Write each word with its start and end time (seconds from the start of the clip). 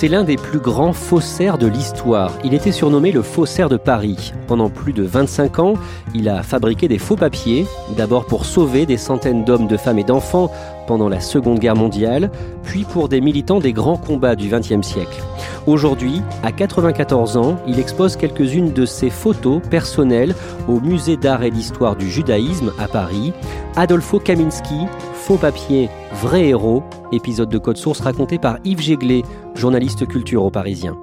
C'est 0.00 0.08
l'un 0.08 0.24
des 0.24 0.36
plus 0.36 0.60
grands 0.60 0.94
faussaires 0.94 1.58
de 1.58 1.66
l'histoire. 1.66 2.32
Il 2.42 2.54
était 2.54 2.72
surnommé 2.72 3.12
le 3.12 3.20
faussaire 3.20 3.68
de 3.68 3.76
Paris. 3.76 4.32
Pendant 4.46 4.70
plus 4.70 4.94
de 4.94 5.02
25 5.02 5.58
ans, 5.58 5.74
il 6.14 6.30
a 6.30 6.42
fabriqué 6.42 6.88
des 6.88 6.96
faux 6.96 7.16
papiers, 7.16 7.66
d'abord 7.98 8.24
pour 8.24 8.46
sauver 8.46 8.86
des 8.86 8.96
centaines 8.96 9.44
d'hommes, 9.44 9.66
de 9.66 9.76
femmes 9.76 9.98
et 9.98 10.04
d'enfants 10.04 10.50
pendant 10.86 11.10
la 11.10 11.20
Seconde 11.20 11.58
Guerre 11.58 11.76
mondiale, 11.76 12.30
puis 12.62 12.84
pour 12.84 13.10
des 13.10 13.20
militants 13.20 13.60
des 13.60 13.74
grands 13.74 13.98
combats 13.98 14.36
du 14.36 14.48
XXe 14.48 14.80
siècle. 14.80 15.22
Aujourd'hui, 15.66 16.22
à 16.42 16.50
94 16.50 17.36
ans, 17.36 17.58
il 17.68 17.78
expose 17.78 18.16
quelques-unes 18.16 18.72
de 18.72 18.86
ses 18.86 19.10
photos 19.10 19.60
personnelles 19.68 20.34
au 20.66 20.80
Musée 20.80 21.18
d'art 21.18 21.42
et 21.42 21.50
d'histoire 21.50 21.94
du 21.94 22.10
judaïsme 22.10 22.72
à 22.78 22.88
Paris. 22.88 23.34
Adolfo 23.76 24.18
Kaminski, 24.18 24.86
faux 25.20 25.36
papier, 25.36 25.90
vrai 26.12 26.48
héros, 26.48 26.82
épisode 27.12 27.50
de 27.50 27.58
Code 27.58 27.76
Source 27.76 28.00
raconté 28.00 28.38
par 28.38 28.58
Yves 28.64 28.80
Jéglé, 28.80 29.22
journaliste 29.54 30.06
culture 30.08 30.42
au 30.42 30.50
Parisien. 30.50 30.96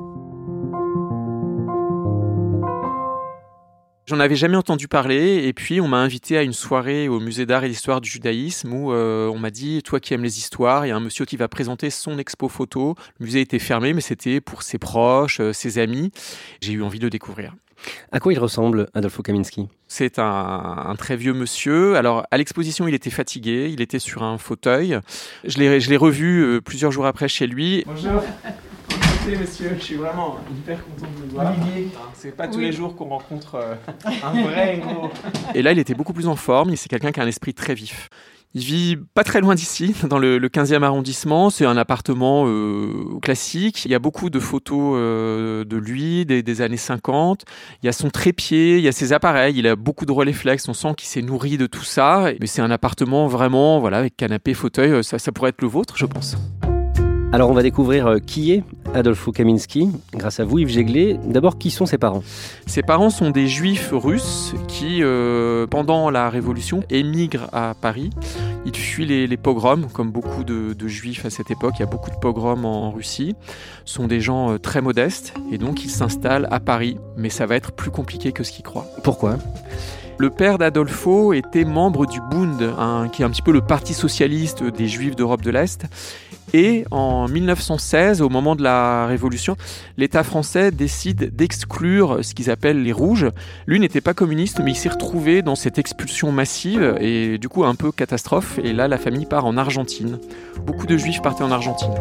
J'en 4.08 4.20
avais 4.20 4.36
jamais 4.36 4.58
entendu 4.58 4.88
parler 4.88 5.44
et 5.46 5.54
puis 5.54 5.82
on 5.82 5.88
m'a 5.88 5.98
invité 5.98 6.36
à 6.38 6.42
une 6.42 6.54
soirée 6.54 7.08
au 7.08 7.20
musée 7.20 7.46
d'art 7.46 7.64
et 7.64 7.70
d'histoire 7.70 8.02
du 8.02 8.10
judaïsme 8.10 8.74
où 8.74 8.92
euh, 8.92 9.28
on 9.28 9.38
m'a 9.38 9.52
dit 9.52 9.84
toi 9.84 10.00
qui 10.00 10.14
aimes 10.14 10.24
les 10.24 10.40
histoires, 10.40 10.86
il 10.86 10.90
y 10.90 10.92
a 10.92 10.96
un 10.96 11.02
monsieur 11.02 11.26
qui 11.26 11.38
va 11.38 11.48
présenter 11.48 11.90
son 11.90 12.18
expo 12.18 12.50
photo. 12.50 12.96
Le 13.20 13.26
musée 13.26 13.42
était 13.42 13.60
fermé 13.60 13.94
mais 13.94 14.02
c'était 14.02 14.42
pour 14.42 14.64
ses 14.64 14.80
proches, 14.80 15.42
euh, 15.42 15.54
ses 15.54 15.78
amis. 15.78 16.12
J'ai 16.62 16.74
eu 16.74 16.82
envie 16.82 17.00
de 17.00 17.04
le 17.04 17.12
découvrir. 17.12 17.54
À 18.12 18.20
quoi 18.20 18.34
il 18.34 18.40
ressemble, 18.40 18.90
Adolfo 18.94 19.24
Kaminski? 19.24 19.68
C'est 19.88 20.20
un, 20.20 20.24
un, 20.88 20.96
très 20.96 21.16
vieux 21.16 21.34
monsieur. 21.34 21.96
Alors, 21.96 22.26
à 22.32 22.38
l'exposition, 22.38 22.88
il 22.88 22.94
était 22.94 23.10
fatigué, 23.10 23.70
il 23.72 23.82
était 23.82 24.00
sur 24.00 24.24
un 24.24 24.38
fauteuil. 24.38 25.00
Je 25.44 25.58
l'ai 25.60 25.98
revu 25.98 26.44
euh, 26.44 26.62
plusieurs 26.62 26.92
jours 26.92 27.06
après 27.06 27.28
chez 27.28 27.48
lui. 27.48 27.84
Bonjour. 27.86 28.22
Monsieur. 29.36 29.76
Je 29.78 29.84
suis 29.84 29.96
vraiment 29.96 30.38
hyper 30.50 30.82
content 30.86 31.08
de 31.12 31.28
vous 31.28 31.36
voir. 31.36 31.52
Olivier. 31.52 31.90
C'est 32.14 32.36
pas 32.36 32.48
tous 32.48 32.60
les 32.60 32.72
jours 32.72 32.96
qu'on 32.96 33.10
rencontre 33.10 33.56
euh, 33.56 33.76
un 34.24 34.44
vrai 34.44 34.78
héros. 34.78 35.10
Et 35.54 35.62
là, 35.62 35.74
il 35.74 35.80
était 35.80 35.94
beaucoup 35.94 36.14
plus 36.14 36.28
en 36.28 36.38
forme. 36.38 36.76
C'est 36.76 36.88
quelqu'un 36.88 37.12
qui 37.12 37.20
a 37.20 37.24
un 37.24 37.28
esprit 37.28 37.54
très 37.54 37.74
vif. 37.74 38.10
Il 38.58 38.64
vit 38.64 38.98
pas 39.14 39.24
très 39.24 39.40
loin 39.40 39.54
d'ici, 39.54 39.94
dans 40.10 40.18
le, 40.18 40.40
le, 40.40 40.50
15e 40.50 40.82
arrondissement. 40.82 41.52
C'est 41.52 41.66
un 41.66 41.78
appartement 41.78 42.46
euh, 42.48 43.20
classique. 43.22 43.86
Il 43.86 43.92
y 43.92 43.94
a 43.94 44.00
beaucoup 44.00 44.32
de 44.32 44.40
photos 44.40 44.96
euh, 44.96 45.64
de 45.64 45.78
lui 45.78 46.26
des, 46.26 46.62
années 46.62 46.76
50. 46.76 47.46
Il 47.84 47.86
y 47.86 47.90
a 47.90 47.92
son 47.92 48.10
trépied, 48.10 48.78
il 48.78 48.84
y 48.84 48.88
a 48.88 48.92
ses 48.92 49.14
appareils. 49.14 49.54
Il 49.56 49.68
a 49.68 49.76
beaucoup 49.76 50.08
de 50.08 50.12
Rolleiflex. 50.12 50.68
On 50.70 50.74
sent 50.74 50.96
qu'il 50.98 51.08
s'est 51.08 51.22
nourri 51.22 51.60
de 51.60 51.68
tout 51.68 51.84
ça. 51.84 52.32
Mais 52.40 52.48
c'est 52.48 52.64
un 52.64 52.72
appartement 52.72 53.28
vraiment, 53.28 53.80
voilà, 53.80 54.00
avec 54.00 54.18
canapé, 54.18 54.56
fauteuil. 54.56 55.04
Ça, 55.04 55.20
ça 55.20 55.32
pourrait 55.32 55.52
être 55.52 55.62
le 55.62 55.68
vôtre, 55.68 55.96
je 55.96 56.08
pense. 56.08 56.36
Alors 57.32 57.52
on 57.52 57.54
va 57.54 57.62
découvrir 57.62 58.16
qui 58.26 58.54
est 58.54 58.64
Adolfo 58.94 59.32
Kaminski, 59.32 59.90
grâce 60.14 60.40
à 60.40 60.46
vous 60.46 60.60
Yves 60.60 60.70
Jéglé. 60.70 61.20
D'abord, 61.26 61.58
qui 61.58 61.72
sont 61.72 61.86
ses 61.86 61.98
parents? 61.98 62.24
Ses 62.66 62.82
parents 62.82 63.10
sont 63.10 63.30
des 63.30 63.48
juifs 63.48 63.90
russes 63.92 64.54
qui, 64.68 65.00
euh, 65.02 65.68
pendant 65.68 66.10
la 66.10 66.30
Révolution, 66.30 66.84
émigrent 66.90 67.50
à 67.54 67.74
Paris. 67.80 68.10
Ils 68.66 68.76
fuient 68.76 69.06
les, 69.06 69.28
les 69.28 69.38
pogroms, 69.38 69.88
comme 69.94 70.12
beaucoup 70.12 70.44
de, 70.44 70.74
de, 70.74 70.88
juifs 70.88 71.26
à 71.26 71.30
cette 71.30 71.52
époque. 71.52 71.76
Il 71.78 71.82
y 71.82 71.84
a 71.84 71.88
beaucoup 71.88 72.10
de 72.10 72.16
pogroms 72.16 72.66
en, 72.66 72.86
en 72.86 72.92
Russie. 72.92 73.36
Ce 73.86 73.96
sont 73.96 74.08
des 74.08 74.22
gens 74.22 74.52
euh, 74.52 74.58
très 74.58 74.82
modestes 74.82 75.34
et 75.52 75.58
donc 75.58 75.84
ils 75.84 75.92
s'installent 75.92 76.48
à 76.52 76.60
Paris. 76.60 76.98
Mais 77.16 77.30
ça 77.30 77.46
va 77.46 77.56
être 77.56 77.72
plus 77.72 77.92
compliqué 77.92 78.32
que 78.32 78.44
ce 78.44 78.52
qu'ils 78.52 78.66
croient. 78.66 78.88
Pourquoi? 79.04 79.38
Le 80.20 80.32
père 80.32 80.58
d'Adolfo 80.58 81.32
était 81.34 81.64
membre 81.64 82.08
du 82.08 82.20
Bund, 82.20 82.74
hein, 82.80 83.08
qui 83.14 83.22
est 83.22 83.26
un 83.26 83.30
petit 83.30 83.44
peu 83.44 83.52
le 83.52 83.62
parti 83.62 83.94
socialiste 83.94 84.64
des 84.64 84.88
juifs 84.88 85.16
d'Europe 85.16 85.44
de 85.44 85.52
l'Est. 85.52 85.86
Et 86.54 86.86
en 86.92 87.28
1916, 87.28 88.22
au 88.22 88.30
moment 88.30 88.56
de 88.56 88.64
la 88.64 89.06
Révolution, 89.06 89.58
l'État 89.98 90.24
français 90.24 90.72
décide 90.72 91.36
d'exclure 91.36 92.20
ce 92.24 92.34
qu'ils 92.34 92.50
appellent 92.50 92.82
les 92.82 92.94
rouges. 92.94 93.28
Lui 93.66 93.80
n'était 93.80 94.02
pas 94.02 94.14
communiste, 94.14 94.62
mais 94.64 94.72
il 94.72 94.76
s'est 94.76 94.90
retrouvé 94.90 95.42
dans 95.42 95.56
cette 95.56 95.78
expulsion 95.78 96.32
massive 96.32 96.98
et 97.02 97.38
du 97.38 97.50
coup 97.50 97.66
un 97.66 97.76
peu 97.76 97.92
catastrophe. 97.92 98.60
Et 98.64 98.72
là, 98.72 98.88
la 98.88 98.98
famille 98.98 99.26
part 99.26 99.46
en 99.46 99.58
Argentine. 99.58 100.20
Beaucoup 100.66 100.86
de 100.86 100.98
juifs 100.98 101.22
partaient 101.22 101.44
en 101.44 101.52
Argentine. 101.52 101.94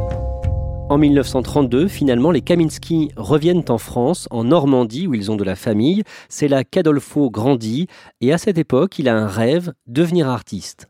En 0.88 0.98
1932, 0.98 1.88
finalement, 1.88 2.30
les 2.30 2.42
Kaminski 2.42 3.10
reviennent 3.16 3.64
en 3.70 3.78
France, 3.78 4.28
en 4.30 4.44
Normandie, 4.44 5.08
où 5.08 5.14
ils 5.14 5.32
ont 5.32 5.36
de 5.36 5.42
la 5.42 5.56
famille. 5.56 6.04
C'est 6.28 6.46
là 6.46 6.62
qu'Adolfo 6.62 7.28
grandit, 7.28 7.88
et 8.20 8.32
à 8.32 8.38
cette 8.38 8.56
époque, 8.56 9.00
il 9.00 9.08
a 9.08 9.16
un 9.16 9.26
rêve, 9.26 9.72
devenir 9.88 10.28
artiste. 10.28 10.86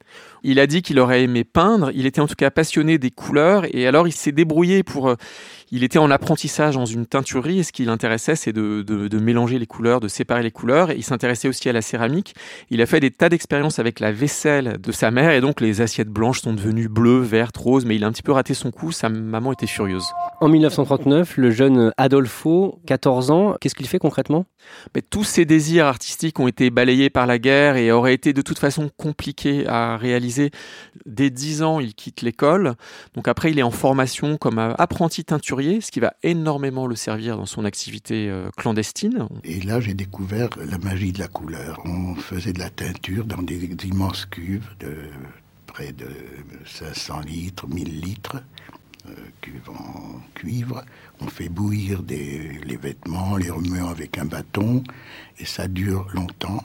Il 0.48 0.60
a 0.60 0.68
dit 0.68 0.80
qu'il 0.80 1.00
aurait 1.00 1.24
aimé 1.24 1.42
peindre, 1.42 1.90
il 1.92 2.06
était 2.06 2.20
en 2.20 2.28
tout 2.28 2.36
cas 2.36 2.52
passionné 2.52 2.98
des 2.98 3.10
couleurs, 3.10 3.64
et 3.74 3.88
alors 3.88 4.06
il 4.06 4.12
s'est 4.12 4.30
débrouillé 4.30 4.84
pour... 4.84 5.12
Il 5.72 5.82
était 5.82 5.98
en 5.98 6.08
apprentissage 6.12 6.76
dans 6.76 6.84
une 6.84 7.04
teinturerie, 7.04 7.58
et 7.58 7.62
ce 7.64 7.72
qui 7.72 7.84
l'intéressait, 7.84 8.36
c'est 8.36 8.52
de, 8.52 8.82
de, 8.82 9.18
mélanger 9.18 9.58
les 9.58 9.66
couleurs, 9.66 9.98
de 9.98 10.06
séparer 10.06 10.44
les 10.44 10.52
couleurs, 10.52 10.92
il 10.92 11.02
s'intéressait 11.02 11.48
aussi 11.48 11.68
à 11.68 11.72
la 11.72 11.82
céramique. 11.82 12.36
Il 12.70 12.80
a 12.80 12.86
fait 12.86 13.00
des 13.00 13.10
tas 13.10 13.28
d'expériences 13.28 13.80
avec 13.80 13.98
la 13.98 14.12
vaisselle 14.12 14.76
de 14.80 14.92
sa 14.92 15.10
mère, 15.10 15.32
et 15.32 15.40
donc 15.40 15.60
les 15.60 15.80
assiettes 15.80 16.10
blanches 16.10 16.42
sont 16.42 16.54
devenues 16.54 16.88
bleues, 16.88 17.22
vertes, 17.22 17.56
roses, 17.56 17.84
mais 17.84 17.96
il 17.96 18.04
a 18.04 18.06
un 18.06 18.12
petit 18.12 18.22
peu 18.22 18.30
raté 18.30 18.54
son 18.54 18.70
coup, 18.70 18.92
sa 18.92 19.08
maman 19.08 19.52
était 19.52 19.66
furieuse. 19.66 20.06
En 20.40 20.48
1939, 20.48 21.38
le 21.38 21.50
jeune 21.50 21.92
Adolfo, 21.96 22.78
14 22.86 23.30
ans, 23.30 23.54
qu'est-ce 23.58 23.74
qu'il 23.74 23.86
fait 23.86 23.98
concrètement? 23.98 24.44
Mais 24.94 25.00
Tous 25.00 25.24
ses 25.24 25.46
désirs 25.46 25.86
artistiques 25.86 26.38
ont 26.38 26.46
été 26.46 26.68
balayés 26.68 27.08
par 27.08 27.26
la 27.26 27.38
guerre 27.38 27.76
et 27.76 27.90
auraient 27.90 28.12
été 28.12 28.34
de 28.34 28.42
toute 28.42 28.58
façon 28.58 28.90
compliqués 28.98 29.66
à 29.66 29.96
réaliser. 29.96 30.50
Dès 31.06 31.30
10 31.30 31.62
ans, 31.62 31.80
il 31.80 31.94
quitte 31.94 32.20
l'école, 32.20 32.74
donc 33.14 33.28
après 33.28 33.50
il 33.50 33.58
est 33.58 33.62
en 33.62 33.70
formation 33.70 34.36
comme 34.36 34.58
apprenti 34.58 35.24
teinturier, 35.24 35.80
ce 35.80 35.90
qui 35.90 36.00
va 36.00 36.12
énormément 36.22 36.86
le 36.86 36.96
servir 36.96 37.38
dans 37.38 37.46
son 37.46 37.64
activité 37.64 38.30
clandestine. 38.58 39.28
Et 39.44 39.60
là, 39.60 39.80
j'ai 39.80 39.94
découvert 39.94 40.50
la 40.58 40.76
magie 40.78 41.12
de 41.12 41.18
la 41.18 41.28
couleur. 41.28 41.80
On 41.86 42.14
faisait 42.14 42.52
de 42.52 42.58
la 42.58 42.70
teinture 42.70 43.24
dans 43.24 43.42
des 43.42 43.64
immenses 43.86 44.26
cuves 44.26 44.68
de 44.80 44.94
près 45.66 45.92
de 45.92 46.08
500 46.64 47.20
litres, 47.20 47.66
1000 47.68 48.00
litres 48.00 48.36
euh, 48.36 48.85
en 49.68 50.20
cuivre. 50.34 50.84
On 51.20 51.28
fait 51.28 51.48
bouillir 51.48 52.02
les 52.08 52.76
vêtements, 52.76 53.36
les 53.36 53.50
remuant 53.50 53.88
avec 53.88 54.18
un 54.18 54.24
bâton, 54.24 54.82
et 55.38 55.44
ça 55.44 55.68
dure 55.68 56.06
longtemps. 56.12 56.62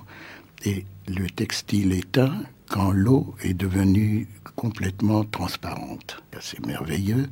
Et 0.66 0.86
le 1.08 1.30
textile 1.30 1.94
éteint 1.94 2.44
quand 2.70 2.92
l'eau 2.92 3.36
est 3.44 3.54
devenue 3.54 4.28
complètement 4.56 5.24
transparente. 5.24 6.22
C'est 6.40 6.66
merveilleux. 6.66 7.28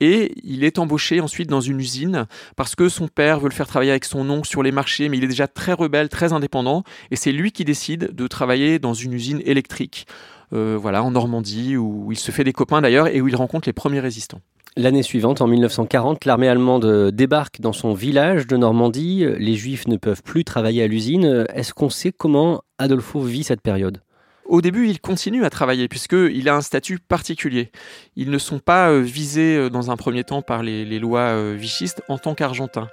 Et 0.00 0.34
il 0.42 0.64
est 0.64 0.80
embauché 0.80 1.20
ensuite 1.20 1.48
dans 1.48 1.60
une 1.60 1.78
usine 1.78 2.26
parce 2.56 2.74
que 2.74 2.88
son 2.88 3.06
père 3.06 3.38
veut 3.38 3.48
le 3.48 3.54
faire 3.54 3.68
travailler 3.68 3.92
avec 3.92 4.04
son 4.04 4.28
oncle 4.30 4.48
sur 4.48 4.64
les 4.64 4.72
marchés, 4.72 5.08
mais 5.08 5.18
il 5.18 5.24
est 5.24 5.28
déjà 5.28 5.46
très 5.46 5.72
rebelle, 5.72 6.08
très 6.08 6.32
indépendant, 6.32 6.82
et 7.12 7.16
c'est 7.16 7.30
lui 7.30 7.52
qui 7.52 7.64
décide 7.64 8.12
de 8.12 8.26
travailler 8.26 8.80
dans 8.80 8.94
une 8.94 9.12
usine 9.12 9.40
électrique. 9.44 10.08
Euh, 10.52 10.78
voilà, 10.80 11.02
en 11.02 11.10
Normandie, 11.10 11.76
où 11.76 12.12
il 12.12 12.18
se 12.18 12.30
fait 12.30 12.44
des 12.44 12.52
copains 12.52 12.80
d'ailleurs 12.80 13.06
et 13.06 13.20
où 13.20 13.28
il 13.28 13.36
rencontre 13.36 13.68
les 13.68 13.72
premiers 13.72 14.00
résistants. 14.00 14.40
L'année 14.76 15.02
suivante, 15.02 15.42
en 15.42 15.46
1940, 15.46 16.24
l'armée 16.24 16.48
allemande 16.48 17.10
débarque 17.10 17.60
dans 17.60 17.74
son 17.74 17.92
village 17.92 18.46
de 18.46 18.56
Normandie. 18.56 19.26
Les 19.38 19.54
Juifs 19.54 19.86
ne 19.86 19.96
peuvent 19.96 20.22
plus 20.22 20.44
travailler 20.44 20.82
à 20.82 20.86
l'usine. 20.86 21.46
Est-ce 21.54 21.74
qu'on 21.74 21.90
sait 21.90 22.12
comment 22.12 22.62
Adolfo 22.78 23.20
vit 23.20 23.44
cette 23.44 23.60
période? 23.60 24.00
Au 24.44 24.60
début, 24.60 24.88
il 24.88 25.00
continue 25.00 25.44
à 25.44 25.50
travailler 25.50 25.88
puisqu'il 25.88 26.48
a 26.48 26.54
un 26.54 26.60
statut 26.60 26.98
particulier. 26.98 27.70
Ils 28.16 28.30
ne 28.30 28.38
sont 28.38 28.58
pas 28.58 28.90
euh, 28.90 29.00
visés 29.00 29.56
euh, 29.56 29.70
dans 29.70 29.90
un 29.90 29.96
premier 29.96 30.24
temps 30.24 30.42
par 30.42 30.62
les, 30.62 30.98
lois 30.98 31.20
euh, 31.20 31.56
vichistes 31.58 32.02
en 32.08 32.18
tant 32.18 32.34
qu'Argentin. 32.34 32.88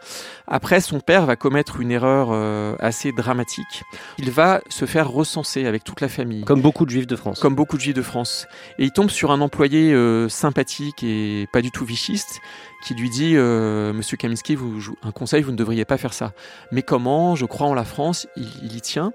Après, 0.48 0.80
son 0.80 1.00
père 1.00 1.26
va 1.26 1.36
commettre 1.36 1.82
une 1.82 1.92
erreur 1.92 2.32
assez 2.80 3.12
dramatique. 3.12 3.84
Il 4.18 4.32
va 4.32 4.62
se 4.70 4.86
faire 4.86 5.10
recenser 5.10 5.66
avec 5.66 5.84
toute 5.84 6.02
la 6.02 6.08
famille. 6.08 6.44
Comme 6.44 6.62
beaucoup 6.62 6.86
de 6.86 6.90
juifs 6.90 7.08
de 7.08 7.16
France. 7.16 7.40
Comme 7.40 7.56
beaucoup 7.56 7.78
de 7.78 7.82
juifs 7.82 7.94
de 7.94 8.02
France. 8.02 8.48
Et 8.80 8.86
il 8.86 8.92
tombe 8.92 9.10
sur 9.10 9.32
un 9.32 9.42
employé 9.42 9.96
sympathique 10.30 11.04
et 11.04 11.48
pas 11.52 11.62
du 11.62 11.72
tout 11.72 11.86
vichiste 11.86 12.42
qui 12.84 12.94
lui 12.94 13.10
dit 13.10 13.36
Monsieur 13.36 14.18
Kaminski, 14.18 14.56
vous, 14.56 14.96
un 15.04 15.12
conseil, 15.12 15.42
vous 15.42 15.52
ne 15.52 15.58
devriez 15.58 15.86
pas 15.86 15.98
faire 15.98 16.14
ça. 16.14 16.34
Mais 16.72 16.82
comment 16.82 17.36
Je 17.36 17.46
crois 17.46 17.68
en 17.68 17.74
la 17.74 17.84
France. 17.84 18.28
il 18.36 18.76
y 18.76 18.82
tient. 18.82 19.12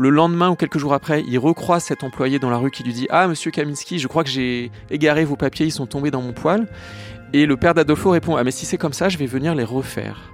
Le 0.00 0.08
lendemain 0.08 0.48
ou 0.48 0.54
quelques 0.54 0.78
jours 0.78 0.94
après, 0.94 1.22
il 1.28 1.38
recroise 1.38 1.84
cet 1.84 2.04
employé 2.04 2.38
dans 2.38 2.48
la 2.48 2.56
rue 2.56 2.70
qui 2.70 2.82
lui 2.82 2.94
dit 2.94 3.06
Ah, 3.10 3.28
monsieur 3.28 3.50
Kaminski, 3.50 3.98
je 3.98 4.08
crois 4.08 4.24
que 4.24 4.30
j'ai 4.30 4.70
égaré 4.88 5.26
vos 5.26 5.36
papiers, 5.36 5.66
ils 5.66 5.72
sont 5.72 5.86
tombés 5.86 6.10
dans 6.10 6.22
mon 6.22 6.32
poêle. 6.32 6.66
Et 7.34 7.44
le 7.44 7.56
père 7.58 7.74
d'Adolfo 7.74 8.08
répond 8.08 8.36
Ah, 8.36 8.42
mais 8.42 8.50
si 8.50 8.64
c'est 8.64 8.78
comme 8.78 8.94
ça, 8.94 9.10
je 9.10 9.18
vais 9.18 9.26
venir 9.26 9.54
les 9.54 9.62
refaire. 9.62 10.32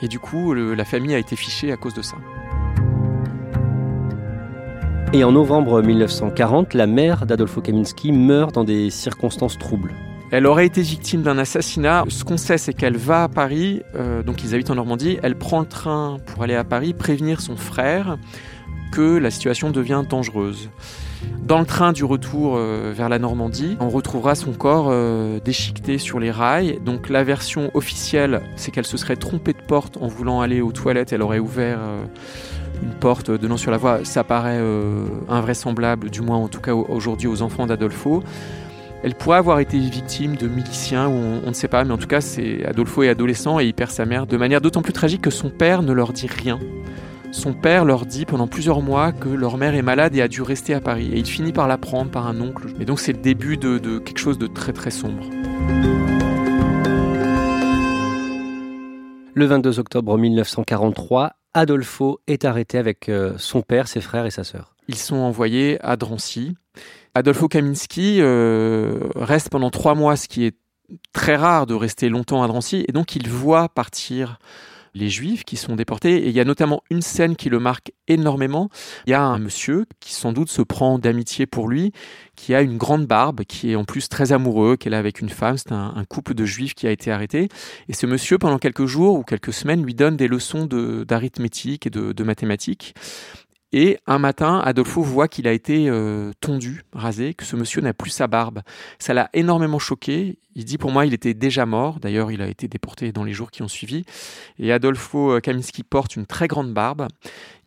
Et 0.00 0.08
du 0.08 0.18
coup, 0.18 0.54
la 0.54 0.84
famille 0.86 1.14
a 1.14 1.18
été 1.18 1.36
fichée 1.36 1.72
à 1.72 1.76
cause 1.76 1.92
de 1.92 2.02
ça. 2.02 2.16
Et 5.12 5.24
en 5.24 5.32
novembre 5.32 5.82
1940, 5.82 6.72
la 6.72 6.86
mère 6.86 7.26
d'Adolfo 7.26 7.60
Kaminski 7.60 8.12
meurt 8.12 8.54
dans 8.54 8.64
des 8.64 8.88
circonstances 8.88 9.58
troubles. 9.58 9.94
Elle 10.32 10.46
aurait 10.46 10.64
été 10.64 10.80
victime 10.80 11.20
d'un 11.20 11.36
assassinat. 11.36 12.04
Ce 12.08 12.24
qu'on 12.24 12.38
sait, 12.38 12.56
c'est 12.56 12.72
qu'elle 12.72 12.96
va 12.96 13.24
à 13.24 13.28
Paris, 13.28 13.82
euh, 13.94 14.22
donc 14.22 14.42
ils 14.42 14.54
habitent 14.54 14.70
en 14.70 14.76
Normandie, 14.76 15.18
elle 15.22 15.36
prend 15.36 15.60
le 15.60 15.66
train 15.66 16.16
pour 16.24 16.42
aller 16.42 16.54
à 16.54 16.64
Paris, 16.64 16.94
prévenir 16.94 17.42
son 17.42 17.58
frère 17.58 18.16
que 18.92 19.18
la 19.18 19.30
situation 19.30 19.70
devient 19.70 20.04
dangereuse. 20.08 20.70
Dans 21.42 21.60
le 21.60 21.66
train 21.66 21.92
du 21.92 22.04
retour 22.04 22.54
euh, 22.56 22.94
vers 22.96 23.10
la 23.10 23.18
Normandie, 23.18 23.76
on 23.78 23.90
retrouvera 23.90 24.34
son 24.34 24.54
corps 24.54 24.88
euh, 24.88 25.38
déchiqueté 25.38 25.98
sur 25.98 26.18
les 26.18 26.30
rails. 26.30 26.80
Donc 26.82 27.10
la 27.10 27.24
version 27.24 27.70
officielle, 27.74 28.40
c'est 28.56 28.70
qu'elle 28.70 28.86
se 28.86 28.96
serait 28.96 29.16
trompée 29.16 29.52
de 29.52 29.62
porte 29.62 29.98
en 30.00 30.06
voulant 30.06 30.40
aller 30.40 30.62
aux 30.62 30.72
toilettes. 30.72 31.12
Elle 31.12 31.22
aurait 31.22 31.40
ouvert 31.40 31.78
une 32.82 32.94
porte 33.00 33.30
donnant 33.30 33.58
sur 33.58 33.70
la 33.70 33.76
voie. 33.76 34.02
Ça 34.04 34.24
paraît 34.24 34.60
invraisemblable, 35.28 36.08
du 36.08 36.22
moins 36.22 36.38
en 36.38 36.48
tout 36.48 36.60
cas 36.60 36.72
aujourd'hui 36.72 37.28
aux 37.28 37.42
enfants 37.42 37.66
d'Adolfo. 37.66 38.22
Elle 39.04 39.16
pourrait 39.16 39.38
avoir 39.38 39.58
été 39.58 39.78
victime 39.78 40.36
de 40.36 40.46
miliciens, 40.46 41.08
ou 41.08 41.40
on, 41.44 41.48
ne 41.48 41.54
sait 41.54 41.66
pas, 41.66 41.82
mais 41.82 41.92
en 41.92 41.98
tout 41.98 42.06
cas, 42.06 42.20
c'est 42.20 42.64
Adolfo 42.64 43.02
est 43.02 43.08
adolescent 43.08 43.58
et 43.58 43.66
il 43.66 43.74
perd 43.74 43.90
sa 43.90 44.06
mère 44.06 44.28
de 44.28 44.36
manière 44.36 44.60
d'autant 44.60 44.80
plus 44.80 44.92
tragique 44.92 45.22
que 45.22 45.30
son 45.30 45.50
père 45.50 45.82
ne 45.82 45.92
leur 45.92 46.12
dit 46.12 46.28
rien. 46.28 46.60
Son 47.32 47.52
père 47.52 47.84
leur 47.84 48.06
dit 48.06 48.26
pendant 48.26 48.46
plusieurs 48.46 48.80
mois 48.80 49.10
que 49.10 49.28
leur 49.28 49.56
mère 49.56 49.74
est 49.74 49.82
malade 49.82 50.14
et 50.14 50.22
a 50.22 50.28
dû 50.28 50.40
rester 50.42 50.72
à 50.72 50.80
Paris. 50.80 51.10
Et 51.12 51.18
il 51.18 51.26
finit 51.26 51.52
par 51.52 51.66
l'apprendre 51.66 52.12
par 52.12 52.28
un 52.28 52.40
oncle. 52.40 52.66
Et 52.78 52.84
donc 52.84 53.00
c'est 53.00 53.12
le 53.12 53.18
début 53.18 53.56
de, 53.56 53.98
quelque 53.98 54.18
chose 54.18 54.38
de 54.38 54.46
très 54.46 54.72
très 54.72 54.90
sombre. 54.92 55.24
Le 59.34 59.46
22 59.46 59.80
octobre 59.80 60.16
1943, 60.16 61.32
Adolfo 61.54 62.20
est 62.28 62.44
arrêté 62.44 62.78
avec 62.78 63.08
euh, 63.08 63.32
son 63.38 63.62
père, 63.62 63.88
ses 63.88 64.00
frères 64.00 64.26
et 64.26 64.30
sa 64.30 64.44
sœur. 64.44 64.76
Ils 64.86 64.96
sont 64.98 65.16
envoyés 65.16 65.78
à 65.80 65.96
Drancy. 65.96 66.54
Adolfo 67.14 67.48
Kaminski 67.48 68.18
euh, 68.20 69.00
reste 69.14 69.50
pendant 69.50 69.70
trois 69.70 69.94
mois, 69.94 70.16
ce 70.16 70.28
qui 70.28 70.44
est 70.44 70.56
très 71.12 71.36
rare 71.36 71.66
de 71.66 71.74
rester 71.74 72.08
longtemps 72.08 72.42
à 72.42 72.48
Drancy, 72.48 72.84
et 72.88 72.92
donc 72.92 73.16
il 73.16 73.28
voit 73.28 73.68
partir 73.68 74.38
les 74.94 75.08
Juifs 75.08 75.44
qui 75.44 75.56
sont 75.56 75.76
déportés. 75.76 76.16
Et 76.24 76.28
il 76.28 76.34
y 76.34 76.40
a 76.40 76.44
notamment 76.44 76.82
une 76.90 77.02
scène 77.02 77.36
qui 77.36 77.48
le 77.48 77.58
marque 77.58 77.92
énormément. 78.08 78.68
Il 79.06 79.10
y 79.10 79.14
a 79.14 79.22
un 79.22 79.38
monsieur 79.38 79.86
qui 80.00 80.12
sans 80.12 80.32
doute 80.32 80.50
se 80.50 80.62
prend 80.62 80.98
d'amitié 80.98 81.46
pour 81.46 81.68
lui, 81.68 81.92
qui 82.36 82.54
a 82.54 82.62
une 82.62 82.76
grande 82.76 83.06
barbe, 83.06 83.42
qui 83.44 83.72
est 83.72 83.76
en 83.76 83.84
plus 83.84 84.08
très 84.08 84.32
amoureux, 84.32 84.76
qu'elle 84.76 84.94
a 84.94 84.98
avec 84.98 85.20
une 85.20 85.30
femme. 85.30 85.56
C'est 85.56 85.72
un, 85.72 86.04
couple 86.08 86.34
de 86.34 86.44
Juifs 86.44 86.74
qui 86.74 86.86
a 86.86 86.90
été 86.90 87.10
arrêté. 87.10 87.48
Et 87.88 87.94
ce 87.94 88.06
monsieur, 88.06 88.38
pendant 88.38 88.58
quelques 88.58 88.86
jours 88.86 89.18
ou 89.18 89.22
quelques 89.22 89.52
semaines, 89.52 89.82
lui 89.82 89.94
donne 89.94 90.16
des 90.16 90.28
leçons 90.28 90.66
d'arithmétique 90.66 91.86
et 91.86 91.90
de, 91.90 92.12
de 92.12 92.24
mathématiques. 92.24 92.94
Et 93.72 93.98
un 94.06 94.18
matin, 94.18 94.60
Adolfo 94.64 95.02
voit 95.02 95.28
qu'il 95.28 95.48
a 95.48 95.52
été 95.52 95.88
euh, 95.88 96.30
tondu, 96.40 96.82
rasé, 96.92 97.32
que 97.32 97.44
ce 97.44 97.56
monsieur 97.56 97.80
n'a 97.80 97.94
plus 97.94 98.10
sa 98.10 98.26
barbe. 98.26 98.60
Ça 98.98 99.14
l'a 99.14 99.30
énormément 99.32 99.78
choqué. 99.78 100.38
Il 100.54 100.66
dit 100.66 100.76
pour 100.76 100.90
moi, 100.90 101.06
il 101.06 101.14
était 101.14 101.32
déjà 101.32 101.64
mort. 101.64 101.98
D'ailleurs, 101.98 102.30
il 102.30 102.42
a 102.42 102.48
été 102.48 102.68
déporté 102.68 103.12
dans 103.12 103.24
les 103.24 103.32
jours 103.32 103.50
qui 103.50 103.62
ont 103.62 103.68
suivi. 103.68 104.04
Et 104.58 104.72
Adolfo 104.72 105.32
euh, 105.32 105.40
Kaminski 105.40 105.84
porte 105.84 106.16
une 106.16 106.26
très 106.26 106.48
grande 106.48 106.74
barbe. 106.74 107.08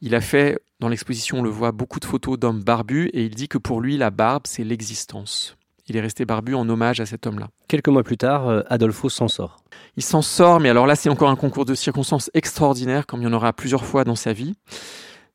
Il 0.02 0.14
a 0.14 0.22
fait, 0.22 0.60
dans 0.80 0.90
l'exposition, 0.90 1.40
on 1.40 1.42
le 1.42 1.50
voit, 1.50 1.72
beaucoup 1.72 2.00
de 2.00 2.06
photos 2.06 2.38
d'hommes 2.38 2.64
barbus. 2.64 3.10
Et 3.14 3.24
il 3.24 3.34
dit 3.34 3.48
que 3.48 3.58
pour 3.58 3.82
lui, 3.82 3.98
la 3.98 4.12
barbe, 4.12 4.44
c'est 4.46 4.64
l'existence. 4.64 5.58
Il 5.88 5.98
est 5.98 6.02
resté 6.02 6.26
barbu 6.26 6.54
en 6.54 6.68
hommage 6.70 7.00
à 7.00 7.08
cet 7.08 7.26
homme-là. 7.26 7.50
Quelques 7.68 7.90
mois 7.90 8.04
plus 8.04 8.18
tard, 8.18 8.48
euh, 8.48 8.62
Adolfo 8.70 9.10
s'en 9.10 9.28
sort. 9.28 9.58
Il 9.98 10.04
s'en 10.04 10.22
sort, 10.22 10.60
mais 10.60 10.70
alors 10.70 10.86
là, 10.86 10.96
c'est 10.96 11.10
encore 11.10 11.30
un 11.30 11.36
concours 11.36 11.66
de 11.66 11.74
circonstances 11.74 12.30
extraordinaire, 12.36 13.08
comme 13.08 13.22
il 13.22 13.26
y 13.26 13.28
en 13.28 13.34
aura 13.34 13.54
plusieurs 13.54 13.86
fois 13.86 14.04
dans 14.04 14.16
sa 14.16 14.34
vie. 14.34 14.56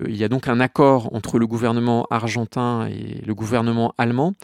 Il 0.07 0.17
y 0.17 0.25
a 0.25 0.29
donc 0.29 0.49
un 0.49 0.61
accord 0.61 1.15
entre 1.15 1.39
le 1.39 1.47
gouvernement 1.47 2.07
argentin 2.11 2.89
et 2.89 3.23
le 3.25 3.35
gouvernement 3.35 3.95
allemand. 3.99 4.35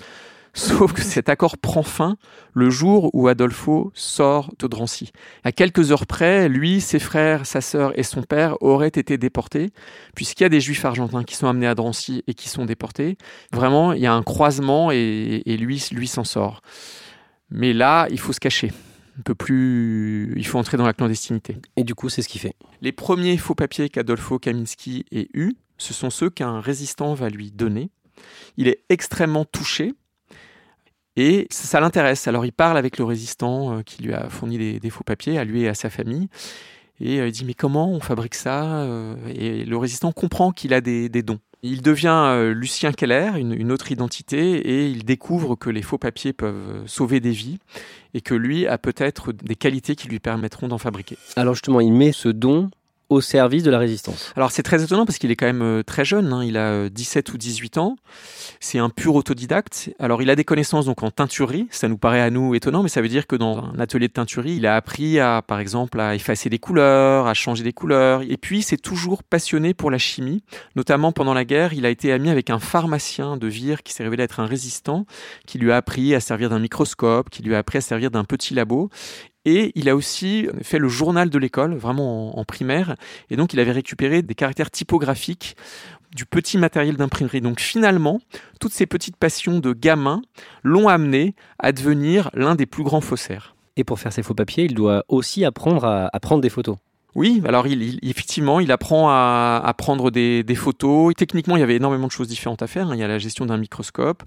Sauf 0.56 0.94
que 0.94 1.03
cet 1.03 1.29
accord 1.29 1.58
prend 1.58 1.82
fin 1.82 2.17
le 2.55 2.70
jour 2.70 3.11
où 3.12 3.29
Adolfo 3.29 3.93
sort 3.94 4.55
de 4.58 4.67
Drancy. 4.67 5.12
À 5.44 5.53
quelques 5.53 5.93
heures 5.93 6.06
près, 6.06 6.49
lui, 6.49 6.81
ses 6.81 6.99
frères, 6.99 7.44
sa 7.44 7.61
sœur 7.61 7.93
et 7.99 8.03
son 8.03 8.23
père 8.23 8.56
auraient 8.62 8.88
été 8.88 9.19
déportés, 9.19 9.69
puisqu'il 10.14 10.44
y 10.44 10.47
a 10.47 10.49
des 10.49 10.62
juifs 10.62 10.87
argentins 10.87 11.25
qui 11.25 11.37
sont 11.37 11.47
amenés 11.47 11.67
à 11.67 11.75
Drancy 11.75 12.25
et 12.26 12.32
qui 12.32 12.49
sont 12.49 12.64
déportés. 12.64 13.19
Vraiment, 13.52 13.93
il 13.93 14.00
y 14.00 14.06
a 14.06 14.14
un 14.14 14.23
croisement 14.23 14.91
et, 14.91 15.43
lui, 15.47 15.87
lui 15.93 16.09
s'en 16.09 16.25
sort. 16.25 16.62
Mais 17.50 17.75
là, 17.75 18.06
il 18.11 18.19
faut 18.19 18.32
se 18.32 18.41
cacher 18.41 18.73
peut 19.22 19.34
plus. 19.34 20.32
Il 20.36 20.46
faut 20.46 20.58
entrer 20.58 20.76
dans 20.76 20.86
la 20.86 20.92
clandestinité. 20.92 21.56
Et 21.76 21.84
du 21.84 21.94
coup, 21.94 22.08
c'est 22.08 22.22
ce 22.22 22.28
qu'il 22.28 22.40
fait. 22.40 22.54
Les 22.82 22.92
premiers 22.92 23.36
faux 23.36 23.54
papiers 23.54 23.88
qu'Adolfo 23.88 24.38
Kaminski 24.38 25.04
ait 25.10 25.28
eus, 25.34 25.54
ce 25.78 25.94
sont 25.94 26.10
ceux 26.10 26.30
qu'un 26.30 26.60
résistant 26.60 27.14
va 27.14 27.28
lui 27.28 27.50
donner. 27.50 27.90
Il 28.56 28.68
est 28.68 28.82
extrêmement 28.88 29.44
touché. 29.44 29.94
Et 31.16 31.46
ça, 31.50 31.80
l'intéresse. 31.80 32.28
Alors 32.28 32.44
il 32.44 32.52
parle 32.52 32.76
avec 32.76 32.98
le 32.98 33.04
résistant 33.04 33.78
euh, 33.78 33.82
qui 33.82 34.02
lui 34.02 34.12
a 34.12 34.28
fourni 34.28 34.78
des, 34.78 34.90
faux 34.90 35.04
papiers, 35.04 35.38
à 35.38 35.44
lui 35.44 35.62
et 35.62 35.68
à 35.68 35.74
sa 35.74 35.88
famille. 35.88 36.28
Et 37.00 37.20
euh, 37.20 37.28
il 37.28 37.32
dit 37.32 37.44
mais 37.44 37.54
comment 37.54 37.90
on 37.90 38.00
fabrique 38.00 38.35
ça 38.35 38.82
euh, 38.82 39.16
Et 39.35 39.64
le 39.64 39.76
résistant 39.76 40.12
comprend 40.12 40.52
qu'il 40.52 40.75
a 40.75 40.80
des 40.80 41.08
dons. 41.08 41.40
Il 41.62 41.82
devient 41.82 42.08
euh, 42.08 42.52
Lucien 42.52 42.92
Keller, 42.92 43.32
une, 43.36 43.72
autre 43.72 43.90
identité, 43.90 44.56
et 44.56 44.86
il 44.86 45.04
découvre 45.04 45.56
que 45.56 45.70
les 45.70 45.82
faux 45.82 45.98
papiers 45.98 46.32
peuvent 46.32 46.86
sauver 46.86 47.20
des 47.20 47.30
vies 47.30 47.58
et 48.14 48.20
que 48.20 48.34
lui 48.34 48.66
a 48.66 48.78
peut-être 48.78 49.32
des 49.32 49.56
qualités 49.56 49.96
qui 49.96 50.08
lui 50.08 50.20
permettront 50.20 50.68
d'en 50.68 50.78
fabriquer. 50.78 51.16
Alors 51.34 51.54
justement, 51.54 51.80
il 51.80 51.92
met 51.92 52.12
ce 52.12 52.28
don 52.28 52.70
au 53.08 53.20
service 53.20 53.62
de 53.62 53.70
la 53.70 53.78
résistance. 53.78 54.32
Alors 54.36 54.50
c'est 54.50 54.62
très 54.62 54.82
étonnant 54.82 55.06
parce 55.06 55.18
qu'il 55.18 55.30
est 55.30 55.36
quand 55.36 55.46
même 55.46 55.62
euh, 55.62 55.82
très 55.82 56.04
jeune, 56.04 56.32
hein. 56.32 56.42
il 56.44 56.56
a 56.56 56.88
17 56.88 57.28
euh, 57.28 57.32
ou 57.34 57.38
18 57.38 57.78
ans, 57.78 57.96
c'est 58.60 58.78
un 58.78 58.90
pur 58.90 59.14
autodidacte. 59.14 59.90
Alors 59.98 60.22
il 60.22 60.30
a 60.30 60.36
des 60.36 60.44
connaissances 60.44 60.86
donc 60.86 61.02
en 61.02 61.10
teinturerie, 61.10 61.68
ça 61.70 61.88
nous 61.88 61.98
paraît 61.98 62.20
à 62.20 62.30
nous 62.30 62.54
étonnant, 62.54 62.82
mais 62.82 62.88
ça 62.88 63.00
veut 63.00 63.08
dire 63.08 63.26
que 63.26 63.36
dans 63.36 63.58
un 63.58 63.78
atelier 63.78 64.08
de 64.08 64.12
teinturerie, 64.12 64.56
il 64.56 64.66
a 64.66 64.76
appris 64.76 65.20
à, 65.20 65.42
par 65.46 65.60
exemple, 65.60 66.00
à 66.00 66.14
effacer 66.14 66.48
des 66.50 66.58
couleurs, 66.58 67.26
à 67.26 67.34
changer 67.34 67.62
des 67.62 67.72
couleurs, 67.72 68.22
et 68.22 68.36
puis 68.36 68.62
c'est 68.62 68.76
toujours 68.76 69.22
passionné 69.22 69.75
pour 69.75 69.90
la 69.90 69.98
chimie, 69.98 70.42
notamment 70.75 71.12
pendant 71.12 71.34
la 71.34 71.44
guerre, 71.44 71.72
il 71.72 71.86
a 71.86 71.90
été 71.90 72.12
ami 72.12 72.30
avec 72.30 72.50
un 72.50 72.58
pharmacien 72.58 73.36
de 73.36 73.46
Vire 73.46 73.82
qui 73.82 73.92
s'est 73.92 74.02
révélé 74.02 74.25
être 74.25 74.40
un 74.40 74.46
résistant, 74.46 75.06
qui 75.46 75.58
lui 75.58 75.70
a 75.70 75.76
appris 75.76 76.14
à 76.14 76.20
servir 76.20 76.50
d'un 76.50 76.58
microscope, 76.58 77.30
qui 77.30 77.42
lui 77.42 77.54
a 77.54 77.58
appris 77.58 77.78
à 77.78 77.80
servir 77.80 78.10
d'un 78.10 78.25
petit 78.25 78.54
labo, 78.54 78.90
et 79.47 79.71
il 79.76 79.88
a 79.88 79.95
aussi 79.95 80.49
fait 80.61 80.79
le 80.79 80.88
journal 80.88 81.31
de 81.31 81.38
l'école, 81.38 81.76
vraiment 81.76 82.37
en, 82.37 82.45
primaire. 82.45 82.97
Et 83.31 83.37
donc, 83.37 83.55
il 83.55 83.61
avait 83.61 83.73
récupéré 83.73 84.21
des 84.23 84.35
caractères 84.35 84.73
typographiques 84.73 85.57
du 86.15 86.26
petit 86.26 86.59
matériel 86.59 86.97
d'imprimerie. 86.97 87.41
Donc 87.41 87.61
finalement, 87.61 88.21
toutes 88.61 88.73
ces 88.73 88.87
petites 88.87 89.17
passions 89.17 89.61
de 89.61 89.73
gamin 89.73 90.21
l'ont 90.65 90.88
amené 90.88 91.35
à 91.61 91.71
devenir 91.71 92.31
l'un 92.35 92.57
des 92.57 92.67
plus 92.67 92.83
grands 92.83 93.00
faussaires. 93.00 93.55
Et 93.76 93.85
pour 93.85 94.00
faire 94.00 94.12
ses 94.12 94.23
faux 94.23 94.35
papiers, 94.35 94.65
il 94.65 94.75
doit 94.75 95.05
aussi 95.09 95.45
apprendre 95.45 95.85
à, 95.85 96.21
prendre 96.21 96.41
des 96.41 96.49
photos. 96.49 96.76
Oui, 97.15 97.41
alors 97.47 97.67
il, 97.67 97.99
effectivement, 98.03 98.59
il 98.59 98.73
apprend 98.73 99.11
à, 99.11 99.75
prendre 99.79 100.11
des, 100.11 100.45
photos. 100.57 101.15
Techniquement, 101.15 101.57
il 101.57 101.61
y 101.61 101.62
avait 101.62 101.76
énormément 101.76 102.09
de 102.09 102.12
choses 102.12 102.29
différentes 102.29 102.62
à 102.62 102.67
faire. 102.67 102.88
Hein. 102.88 102.95
Il 102.95 103.00
y 103.00 103.05
a 103.05 103.09
la 103.09 103.19
gestion 103.19 103.47
d'un 103.47 103.59
microscope 103.59 104.25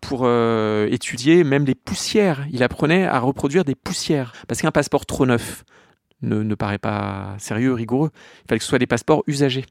pour 0.00 0.22
euh, 0.24 0.88
étudier 0.90 1.44
même 1.44 1.64
les 1.64 1.74
poussières. 1.74 2.46
Il 2.52 2.62
apprenait 2.62 3.06
à 3.06 3.18
reproduire 3.18 3.64
des 3.64 3.74
poussières. 3.74 4.32
Parce 4.48 4.60
qu'un 4.60 4.70
passeport 4.70 5.06
trop 5.06 5.26
neuf 5.26 5.64
ne, 6.22 6.54
paraît 6.54 6.78
pas 6.78 7.34
sérieux, 7.38 7.72
rigoureux. 7.72 8.10
Il 8.44 8.48
fallait 8.48 8.58
que 8.58 8.64
ce 8.64 8.70
soit 8.70 8.78
des 8.78 8.86
passeports 8.86 9.22
usagés. 9.26 9.64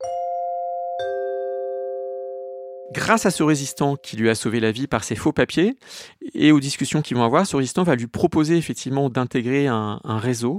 Grâce 2.91 3.27
à 3.27 3.31
ce 3.31 3.43
résistant 3.43 3.95
qui 3.95 4.17
lui 4.17 4.29
a 4.29 4.35
sauvé 4.35 4.59
la 4.59 4.71
vie 4.71 4.87
par 4.87 5.03
ses 5.03 5.15
faux 5.15 5.31
papiers 5.31 5.75
et 6.33 6.51
aux 6.51 6.59
discussions 6.59 7.03
qu'ils 7.03 7.17
vont 7.17 7.23
avoir, 7.23 7.45
ce 7.45 7.55
résistant 7.55 7.83
va 7.83 7.95
lui 7.95 8.07
proposer 8.07 8.57
effectivement 8.57 9.11
d'intégrer 9.11 9.67
un 9.67 9.99
réseau 10.05 10.57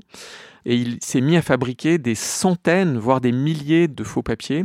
et 0.65 0.75
il 0.75 0.99
s'est 1.00 1.21
mis 1.21 1.37
à 1.37 1.43
fabriquer 1.43 1.99
des 1.99 2.15
centaines, 2.15 2.99
voire 2.99 3.21
des 3.21 3.33
milliers 3.33 3.89
de 3.89 4.05
faux 4.05 4.23
papiers. 4.23 4.65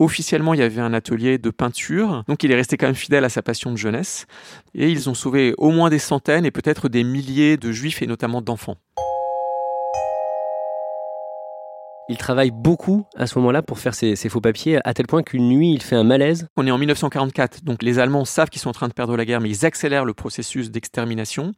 Officiellement, 0.00 0.54
il 0.54 0.60
y 0.60 0.62
avait 0.62 0.80
un 0.80 0.94
atelier 0.94 1.38
de 1.38 1.50
peinture, 1.50 2.22
donc 2.28 2.44
il 2.44 2.52
est 2.52 2.54
resté 2.54 2.76
quand 2.76 2.86
même 2.86 2.94
fidèle 2.94 3.24
à 3.24 3.28
sa 3.28 3.42
passion 3.42 3.72
de 3.72 3.76
jeunesse, 3.76 4.26
et 4.74 4.88
ils 4.90 5.10
ont 5.10 5.14
sauvé 5.14 5.54
au 5.58 5.72
moins 5.72 5.90
des 5.90 5.98
centaines 5.98 6.46
et 6.46 6.52
peut-être 6.52 6.88
des 6.88 7.02
milliers 7.02 7.56
de 7.56 7.72
juifs 7.72 8.00
et 8.00 8.06
notamment 8.06 8.40
d'enfants. 8.40 8.76
Il 12.10 12.16
travaille 12.16 12.50
beaucoup 12.50 13.04
à 13.16 13.26
ce 13.26 13.38
moment-là 13.38 13.60
pour 13.60 13.78
faire 13.78 13.94
ses, 13.94 14.16
faux 14.30 14.40
papiers, 14.40 14.78
à 14.82 14.94
tel 14.94 15.06
point 15.06 15.22
qu'une 15.22 15.46
nuit, 15.46 15.74
il 15.74 15.82
fait 15.82 15.94
un 15.94 16.04
malaise. 16.04 16.48
On 16.56 16.66
est 16.66 16.70
en 16.70 16.78
1944, 16.78 17.64
donc 17.64 17.82
les 17.82 17.98
Allemands 17.98 18.24
savent 18.24 18.48
qu'ils 18.48 18.62
sont 18.62 18.70
en 18.70 18.72
train 18.72 18.88
de 18.88 18.94
perdre 18.94 19.14
la 19.14 19.26
guerre, 19.26 19.42
mais 19.42 19.50
ils 19.50 19.66
accélèrent 19.66 20.06
le 20.06 20.14
processus 20.14 20.70
d'extermination. 20.70 21.52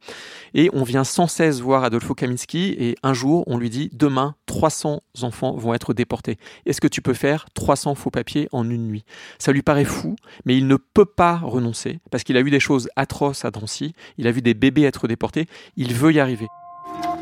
Et 0.53 0.69
on 0.73 0.83
vient 0.83 1.05
sans 1.05 1.27
cesse 1.27 1.61
voir 1.61 1.85
Adolfo 1.85 2.15
Kaminski, 2.15 2.75
et 2.77 2.97
un 3.01 3.13
jour, 3.13 3.45
on 3.47 3.57
lui 3.57 3.69
dit, 3.69 3.89
demain, 3.93 4.35
300 4.45 5.01
enfants 5.21 5.55
vont 5.55 5.73
être 5.73 5.93
déportés. 5.93 6.37
Est-ce 6.65 6.81
que 6.81 6.89
tu 6.89 7.01
peux 7.01 7.13
faire 7.13 7.45
300 7.53 7.95
faux 7.95 8.11
papiers 8.11 8.49
en 8.51 8.69
une 8.69 8.87
nuit? 8.87 9.05
Ça 9.39 9.53
lui 9.53 9.61
paraît 9.61 9.85
fou, 9.85 10.17
mais 10.43 10.57
il 10.57 10.67
ne 10.67 10.75
peut 10.75 11.05
pas 11.05 11.37
renoncer, 11.37 11.99
parce 12.11 12.25
qu'il 12.25 12.35
a 12.35 12.43
vu 12.43 12.51
des 12.51 12.59
choses 12.59 12.89
atroces 12.97 13.45
à 13.45 13.51
Drancy, 13.51 13.93
il 14.17 14.27
a 14.27 14.31
vu 14.33 14.41
des 14.41 14.53
bébés 14.53 14.83
être 14.83 15.07
déportés, 15.07 15.45
il 15.77 15.93
veut 15.93 16.11
y 16.11 16.19
arriver. 16.19 16.47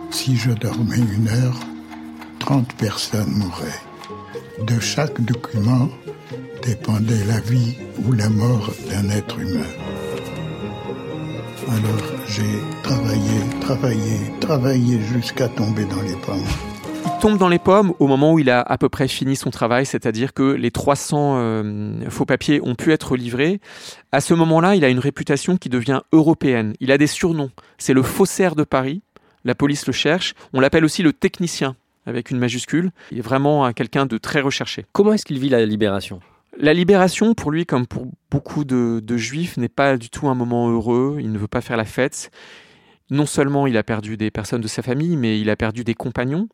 Si 0.09 0.35
je 0.35 0.49
dormais 0.49 0.97
une 0.97 1.27
heure, 1.27 1.59
30 2.49 2.73
personnes 2.77 3.31
mouraient. 3.35 3.79
De 4.65 4.79
chaque 4.79 5.21
document 5.21 5.87
dépendait 6.63 7.23
la 7.27 7.39
vie 7.41 7.77
ou 8.03 8.11
la 8.11 8.27
mort 8.27 8.71
d'un 8.89 9.07
être 9.11 9.37
humain. 9.37 9.69
Alors 11.67 12.07
j'ai 12.27 12.81
travaillé, 12.81 13.39
travaillé, 13.61 14.17
travaillé 14.41 14.99
jusqu'à 14.99 15.47
tomber 15.47 15.85
dans 15.85 16.01
les 16.01 16.15
pommes. 16.25 16.43
Il 17.05 17.19
tombe 17.21 17.37
dans 17.37 17.49
les 17.49 17.59
pommes 17.59 17.93
au 17.99 18.07
moment 18.07 18.33
où 18.33 18.39
il 18.39 18.49
a 18.49 18.61
à 18.61 18.79
peu 18.79 18.89
près 18.89 19.07
fini 19.07 19.35
son 19.35 19.51
travail, 19.51 19.85
c'est-à-dire 19.85 20.33
que 20.33 20.41
les 20.41 20.71
300 20.71 21.35
euh, 21.37 22.09
faux 22.09 22.25
papiers 22.25 22.61
ont 22.63 22.73
pu 22.73 22.91
être 22.91 23.15
livrés. 23.15 23.61
À 24.11 24.21
ce 24.21 24.33
moment-là, 24.33 24.73
il 24.73 24.83
a 24.83 24.89
une 24.89 24.97
réputation 24.97 25.55
qui 25.57 25.69
devient 25.69 26.01
européenne. 26.13 26.73
Il 26.79 26.91
a 26.91 26.97
des 26.97 27.05
surnoms. 27.05 27.51
C'est 27.77 27.93
le 27.93 28.01
faussaire 28.01 28.55
de 28.55 28.63
Paris. 28.63 29.03
La 29.45 29.53
police 29.53 29.85
le 29.85 29.93
cherche. 29.93 30.33
On 30.51 30.59
l'appelle 30.59 30.83
aussi 30.83 31.03
le 31.03 31.13
technicien 31.13 31.75
avec 32.05 32.31
une 32.31 32.39
majuscule. 32.39 32.91
Il 33.11 33.19
est 33.19 33.21
vraiment 33.21 33.71
quelqu'un 33.73 34.05
de 34.05 34.17
très 34.17 34.41
recherché. 34.41 34.85
Comment 34.93 35.13
est-ce 35.13 35.25
qu'il 35.25 35.39
vit 35.39 35.49
la 35.49 35.65
libération? 35.65 36.19
La 36.57 36.73
libération, 36.73 37.35
pour 37.35 37.51
lui, 37.51 37.65
comme 37.65 37.87
pour 37.87 38.07
beaucoup 38.29 38.65
de, 38.65 39.01
juifs, 39.17 39.55
n'est 39.57 39.69
pas 39.69 39.97
du 39.97 40.09
tout 40.09 40.27
un 40.27 40.35
moment 40.35 40.69
heureux. 40.69 41.17
Il 41.19 41.31
ne 41.31 41.37
veut 41.37 41.47
pas 41.47 41.61
faire 41.61 41.77
la 41.77 41.85
fête. 41.85 42.31
Non 43.09 43.25
seulement 43.25 43.65
il 43.65 43.77
a 43.77 43.83
perdu 43.83 44.17
des 44.17 44.29
personnes 44.29 44.61
de 44.61 44.67
sa 44.67 44.81
famille, 44.81 45.15
mais 45.15 45.39
il 45.39 45.49
a 45.49 45.55
perdu 45.55 45.83
des 45.83 45.93
compagnons. 45.93 46.49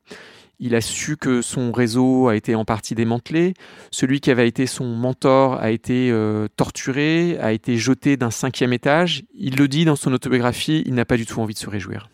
Il 0.60 0.76
a 0.76 0.80
su 0.80 1.18
que 1.18 1.42
son 1.42 1.72
réseau 1.72 2.28
a 2.28 2.36
été 2.36 2.56
en 2.56 2.66
partie 2.66 2.96
démantelé. 2.96 3.56
Celui 3.92 4.22
qui 4.22 4.32
avait 4.32 4.48
été 4.48 4.68
son 4.68 4.86
mentor 4.86 5.56
a 5.56 5.72
été 5.72 6.12
euh, 6.12 6.48
torturé, 6.56 7.38
a 7.42 7.52
été 7.52 7.76
jeté 7.78 8.16
d'un 8.16 8.32
cinquième 8.32 8.74
étage. 8.74 9.24
Il 9.34 9.58
le 9.58 9.68
dit 9.68 9.86
dans 9.86 9.98
son 9.98 10.14
autobiographie, 10.14 10.84
il 10.86 10.94
n'a 10.94 11.04
pas 11.04 11.18
du 11.18 11.26
tout 11.26 11.42
envie 11.42 11.56
de 11.56 11.60
se 11.60 11.70
réjouir. 11.70 12.10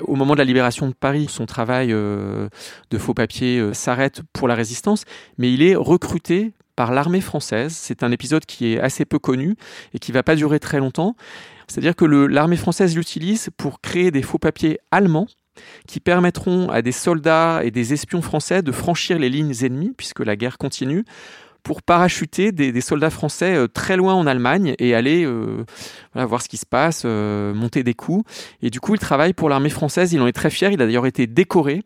Au 0.00 0.14
moment 0.14 0.34
de 0.34 0.38
la 0.38 0.44
libération 0.44 0.88
de 0.88 0.94
Paris, 0.94 1.26
son 1.28 1.46
travail 1.46 1.92
euh, 1.92 2.48
de 2.90 2.98
faux 2.98 3.14
papier 3.14 3.58
euh, 3.58 3.72
s'arrête 3.72 4.22
pour 4.32 4.48
la 4.48 4.54
résistance, 4.54 5.04
mais 5.38 5.52
il 5.52 5.62
est 5.62 5.74
recruté 5.74 6.52
par 6.76 6.92
l'armée 6.92 7.20
française. 7.20 7.72
C'est 7.74 8.02
un 8.02 8.12
épisode 8.12 8.46
qui 8.46 8.72
est 8.72 8.80
assez 8.80 9.04
peu 9.04 9.18
connu 9.18 9.56
et 9.94 9.98
qui 9.98 10.12
va 10.12 10.22
pas 10.22 10.36
durer 10.36 10.60
très 10.60 10.78
longtemps. 10.78 11.16
C'est-à-dire 11.66 11.96
que 11.96 12.04
l'armée 12.04 12.56
française 12.56 12.96
l'utilise 12.96 13.50
pour 13.56 13.80
créer 13.80 14.10
des 14.10 14.22
faux 14.22 14.38
papiers 14.38 14.78
allemands 14.90 15.26
qui 15.88 15.98
permettront 15.98 16.68
à 16.70 16.82
des 16.82 16.92
soldats 16.92 17.62
et 17.64 17.72
des 17.72 17.92
espions 17.92 18.22
français 18.22 18.62
de 18.62 18.70
franchir 18.70 19.18
les 19.18 19.28
lignes 19.28 19.54
ennemies, 19.62 19.92
puisque 19.96 20.20
la 20.20 20.36
guerre 20.36 20.56
continue, 20.56 21.04
pour 21.62 21.82
parachuter 21.82 22.52
des, 22.52 22.80
soldats 22.80 23.10
français 23.10 23.54
euh, 23.54 23.68
très 23.68 23.96
loin 23.96 24.14
en 24.14 24.26
Allemagne 24.26 24.74
et 24.78 24.94
aller 24.94 25.24
euh, 25.24 25.64
voir 26.14 26.42
ce 26.42 26.48
qui 26.48 26.56
se 26.56 26.66
passe, 26.66 27.02
euh, 27.04 27.52
monter 27.54 27.82
des 27.82 27.94
coups. 27.94 28.24
Et 28.62 28.70
du 28.70 28.80
coup, 28.80 28.94
il 28.94 29.00
travaille 29.00 29.32
pour 29.32 29.48
l'armée 29.48 29.70
française, 29.70 30.12
il 30.12 30.20
en 30.20 30.26
est 30.26 30.32
très 30.32 30.50
fier, 30.50 30.70
il 30.70 30.80
a 30.80 30.86
d'ailleurs 30.86 31.06
été 31.06 31.26
décoré, 31.26 31.82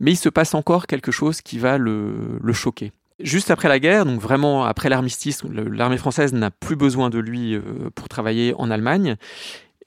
mais 0.00 0.12
il 0.12 0.16
se 0.16 0.28
passe 0.28 0.54
encore 0.54 0.86
quelque 0.86 1.12
chose 1.12 1.42
qui 1.42 1.58
va 1.58 1.78
le, 1.78 2.40
choquer. 2.52 2.92
Juste 3.20 3.50
après 3.50 3.68
la 3.68 3.78
guerre, 3.78 4.06
donc 4.06 4.20
vraiment 4.20 4.64
après 4.64 4.88
l'armistice, 4.88 5.42
l'armée 5.44 5.98
française 5.98 6.32
n'a 6.32 6.50
plus 6.50 6.76
besoin 6.76 7.10
de 7.10 7.18
lui 7.18 7.56
pour 7.94 8.08
travailler 8.08 8.54
en 8.56 8.70
Allemagne. 8.70 9.16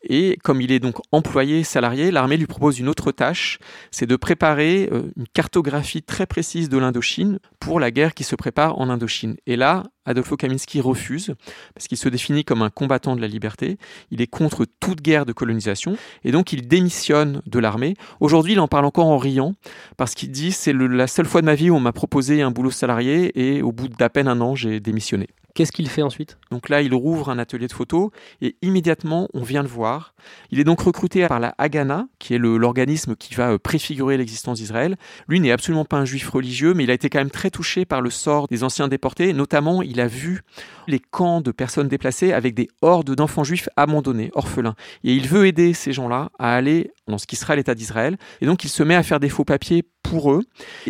Et 0.03 0.37
comme 0.43 0.61
il 0.61 0.71
est 0.71 0.79
donc 0.79 0.97
employé, 1.11 1.63
salarié, 1.63 2.11
l'armée 2.11 2.37
lui 2.37 2.45
propose 2.45 2.79
une 2.79 2.89
autre 2.89 3.11
tâche, 3.11 3.59
c'est 3.89 4.05
de 4.05 4.15
préparer 4.15 4.89
euh, 4.91 5.03
une 5.17 5.27
cartographie 5.27 6.03
très 6.03 6.25
précise 6.25 6.69
de 6.69 6.77
l'Indochine 6.77 7.39
pour 7.59 7.79
la 7.79 7.91
guerre 7.91 8.13
qui 8.13 8.23
se 8.23 8.35
prépare 8.35 8.79
en 8.79 8.89
Indochine. 8.89 9.37
Et 9.47 9.55
là, 9.55 9.83
Adolfo 10.05 10.35
Kaminski 10.35 10.81
refuse, 10.81 11.33
parce 11.73 11.87
qu'il 11.87 11.97
se 11.97 12.09
définit 12.09 12.43
comme 12.43 12.61
un 12.61 12.69
combattant 12.69 13.15
de 13.15 13.21
la 13.21 13.27
liberté, 13.27 13.77
il 14.11 14.21
est 14.21 14.27
contre 14.27 14.65
toute 14.79 15.01
guerre 15.01 15.25
de 15.25 15.31
colonisation, 15.31 15.95
et 16.25 16.31
donc 16.31 16.51
il 16.51 16.67
démissionne 16.67 17.41
de 17.45 17.59
l'armée. 17.59 17.95
Aujourd'hui, 18.19 18.53
il 18.53 18.59
en 18.59 18.67
parle 18.67 18.85
encore 18.85 19.07
en 19.07 19.17
riant, 19.17 19.55
parce 19.95 20.15
qu'il 20.15 20.31
dit 20.31 20.51
c'est 20.51 20.73
la 20.73 21.07
seule 21.07 21.25
fois 21.25 21.39
de 21.39 21.45
ma 21.45 21.55
vie 21.55 21.69
où 21.69 21.75
on 21.75 21.79
m'a 21.79 21.93
proposé 21.93 22.41
un 22.41 22.51
boulot 22.51 22.71
salarié, 22.71 23.31
et 23.39 23.61
au 23.61 23.71
bout 23.71 23.87
d'à 23.87 24.09
peine 24.09 24.27
un 24.27 24.41
an, 24.41 24.55
j'ai 24.55 24.81
démissionné. 24.81 25.27
Qu'est-ce 25.53 25.71
qu'il 25.71 25.87
fait 25.87 26.01
ensuite? 26.01 26.39
Donc 26.49 26.67
là, 26.67 26.81
il 26.81 26.95
rouvre 26.95 27.29
un 27.29 27.37
atelier 27.37 27.67
de 27.67 27.73
photos 27.73 28.09
et 28.41 28.55
immédiatement, 28.63 29.29
on 29.35 29.43
vient 29.43 29.61
le 29.61 29.67
voir. 29.67 30.15
Il 30.49 30.59
est 30.59 30.63
donc 30.63 30.81
recruté 30.81 31.27
par 31.27 31.39
la 31.39 31.53
Haganah, 31.59 32.07
qui 32.17 32.33
est 32.33 32.39
l'organisme 32.39 33.15
qui 33.15 33.35
va 33.35 33.51
euh, 33.51 33.59
préfigurer 33.59 34.17
l'existence 34.17 34.57
d'Israël. 34.57 34.97
Lui 35.27 35.39
n'est 35.39 35.51
absolument 35.51 35.85
pas 35.85 35.97
un 35.97 36.05
juif 36.05 36.27
religieux, 36.27 36.73
mais 36.73 36.85
il 36.85 36.91
a 36.91 36.95
été 36.95 37.09
quand 37.11 37.19
même 37.19 37.29
très 37.29 37.51
touché 37.51 37.85
par 37.85 38.01
le 38.01 38.09
sort 38.09 38.47
des 38.47 38.63
anciens 38.63 38.87
déportés. 38.87 39.31
Notamment, 39.31 39.83
il 39.83 40.01
a 40.01 40.07
vu 40.07 40.41
les 40.87 40.99
camps 40.99 41.41
de 41.41 41.51
personnes 41.51 41.87
déplacées 41.87 42.33
avec 42.33 42.55
des 42.55 42.67
hordes 42.81 43.13
d'enfants 43.13 43.43
juifs 43.43 43.69
abandonnés, 43.75 44.31
orphelins. 44.33 44.75
Et 45.03 45.13
il 45.13 45.27
veut 45.27 45.45
aider 45.45 45.73
ces 45.73 45.93
gens-là 45.93 46.31
à 46.39 46.55
aller 46.55 46.91
dans 47.07 47.19
ce 47.19 47.27
qui 47.27 47.35
sera 47.35 47.55
l'État 47.55 47.75
d'Israël. 47.75 48.17
Et 48.41 48.47
donc, 48.47 48.63
il 48.63 48.69
se 48.69 48.81
met 48.81 48.95
à 48.95 49.03
faire 49.03 49.19
des 49.19 49.29
faux 49.29 49.45
papiers 49.45 49.83
pour 50.01 50.33
eux. 50.33 50.41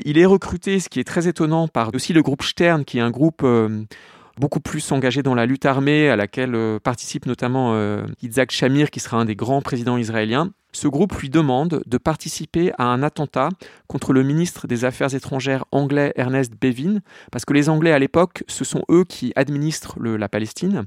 Il 0.05 0.17
est 0.17 0.25
recruté, 0.25 0.79
ce 0.79 0.88
qui 0.88 1.01
est 1.01 1.03
très 1.03 1.27
étonnant, 1.27 1.67
par 1.67 1.93
aussi 1.93 2.13
le 2.13 2.22
groupe 2.22 2.43
Stern, 2.43 2.86
qui 2.86 3.00
est 3.00 3.01
un 3.01 3.12
groupe... 3.12 3.41
Euh, 3.43 3.84
beaucoup 4.39 4.59
plus 4.59 4.91
engagé 4.91 5.23
dans 5.23 5.35
la 5.35 5.45
lutte 5.45 5.65
armée, 5.65 6.09
à 6.09 6.15
laquelle 6.15 6.55
euh, 6.55 6.79
participe 6.79 7.25
notamment 7.25 7.73
euh, 7.73 8.03
Yitzhak 8.21 8.51
Shamir, 8.51 8.89
qui 8.89 8.99
sera 8.99 9.17
un 9.17 9.25
des 9.25 9.35
grands 9.35 9.61
présidents 9.61 9.97
israéliens. 9.97 10.51
Ce 10.71 10.87
groupe 10.87 11.13
lui 11.19 11.29
demande 11.29 11.83
de 11.85 11.97
participer 11.97 12.71
à 12.79 12.85
un 12.85 13.03
attentat 13.03 13.49
contre 13.87 14.11
le 14.11 14.23
ministre 14.23 14.65
des 14.65 14.85
Affaires 14.85 15.13
étrangères 15.13 15.65
anglais 15.71 16.13
Ernest 16.15 16.53
Bevin, 16.59 17.01
parce 17.31 17.45
que 17.45 17.53
les 17.53 17.69
Anglais 17.69 17.91
à 17.91 17.99
l'époque, 17.99 18.43
ce 18.47 18.63
sont 18.63 18.83
eux 18.89 19.03
qui 19.07 19.33
administrent 19.35 19.99
la 19.99 20.27
Palestine. 20.27 20.85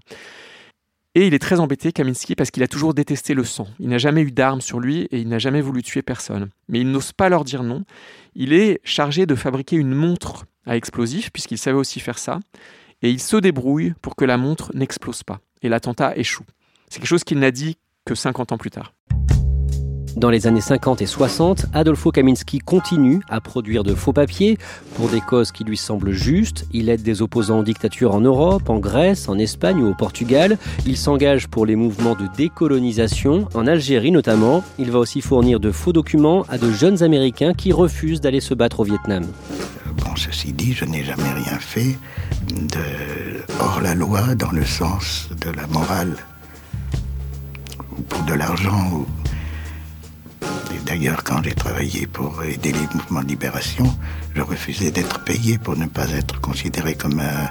Et 1.15 1.27
il 1.27 1.33
est 1.33 1.39
très 1.39 1.61
embêté, 1.61 1.93
Kaminski, 1.93 2.35
parce 2.35 2.51
qu'il 2.51 2.63
a 2.63 2.69
toujours 2.69 2.93
détesté 2.93 3.33
le 3.33 3.45
sang. 3.45 3.69
Il 3.79 3.89
n'a 3.89 3.97
jamais 3.97 4.21
eu 4.21 4.33
d'armes 4.33 4.61
sur 4.61 4.81
lui 4.81 5.03
et 5.13 5.19
il 5.19 5.29
n'a 5.29 5.39
jamais 5.39 5.63
voulu 5.63 5.83
tuer 5.83 6.03
personne. 6.03 6.51
Mais 6.69 6.81
il 6.81 6.91
n'ose 6.91 7.13
pas 7.13 7.31
leur 7.31 7.45
dire 7.45 7.63
non. 7.63 7.85
Il 8.35 8.53
est 8.53 8.81
chargé 8.85 9.25
de 9.25 9.35
fabriquer 9.35 9.77
une 9.77 9.95
montre 9.95 10.45
à 10.67 10.77
explosifs, 10.77 11.33
puisqu'il 11.33 11.57
savait 11.57 11.79
aussi 11.79 12.01
faire 12.01 12.19
ça 12.19 12.41
et 13.07 13.11
il 13.11 13.21
se 13.21 13.37
débrouille 13.37 13.95
pour 14.03 14.17
que 14.17 14.25
la 14.25 14.37
montre 14.37 14.73
n'explose 14.75 15.23
pas. 15.23 15.39
Et 15.63 15.69
l'attentat 15.69 16.17
échoue. 16.17 16.45
C'est 16.89 16.99
quelque 16.99 17.09
chose 17.09 17.25
qu'il 17.25 17.39
n'a 17.39 17.53
dit 17.53 17.79
que 18.05 18.17
50 18.17 18.51
ans 18.51 18.59
plus 18.59 18.71
tard. 18.71 18.93
Dans 20.17 20.31
les 20.31 20.47
années 20.47 20.63
50 20.63 21.03
et 21.03 21.07
60, 21.07 21.67
Adolfo 21.73 22.11
Kaminski 22.11 22.59
continue 22.59 23.21
à 23.29 23.41
produire 23.41 23.85
de 23.85 23.95
faux 23.95 24.15
papiers 24.15 24.59
pour 24.95 25.09
des 25.09 25.21
causes 25.21 25.53
qui 25.53 25.63
lui 25.63 25.77
semblent 25.77 26.11
justes. 26.11 26.67
Il 26.73 26.89
aide 26.89 27.03
des 27.03 27.23
opposants 27.23 27.59
en 27.59 27.63
dictature 27.63 28.15
en 28.15 28.21
Europe, 28.21 28.69
en 28.71 28.79
Grèce, 28.79 29.29
en 29.29 29.39
Espagne 29.39 29.83
ou 29.83 29.91
au 29.91 29.95
Portugal. 29.95 30.59
Il 30.87 30.97
s'engage 30.97 31.47
pour 31.47 31.65
les 31.65 31.77
mouvements 31.77 32.17
de 32.17 32.27
décolonisation, 32.37 33.47
en 33.55 33.67
Algérie 33.69 34.11
notamment. 34.11 34.65
Il 34.79 34.91
va 34.91 34.99
aussi 34.99 35.21
fournir 35.21 35.61
de 35.61 35.71
faux 35.71 35.93
documents 35.93 36.45
à 36.49 36.59
de 36.59 36.73
jeunes 36.73 37.03
Américains 37.05 37.53
qui 37.53 37.73
refusent 37.73 38.23
d'aller 38.23 38.41
se 38.41 38.55
battre 38.55 38.81
au 38.81 38.85
Vietnam. 38.85 39.27
Bon, 39.99 40.15
ceci 40.17 40.53
dit, 40.53 40.73
je 40.73 40.85
n'ai 40.85 41.05
jamais 41.05 41.33
rien 41.33 41.59
fait 41.59 41.99
de 42.53 43.45
hors 43.61 43.81
la 43.81 43.95
loi 43.95 44.35
dans 44.35 44.53
le 44.53 44.65
sens 44.65 45.29
de 45.41 45.51
la 45.51 45.67
morale 45.69 46.17
ou 47.97 48.03
pour 48.03 48.23
de 48.25 48.35
l'argent. 48.35 49.07
D'ailleurs, 50.85 51.25
quand 51.25 51.43
j'ai 51.43 51.55
travaillé 51.55 52.07
pour 52.07 52.45
aider 52.45 52.71
les 52.71 52.87
mouvements 52.95 53.23
de 53.23 53.29
libération, 53.29 53.93
je 54.37 54.43
refusais 54.43 54.93
d'être 54.93 55.19
payé 55.25 55.59
pour 55.59 55.77
ne 55.77 55.87
pas 55.87 56.09
être 56.11 56.41
considéré 56.41 56.95
comme 56.95 57.19
un 57.19 57.51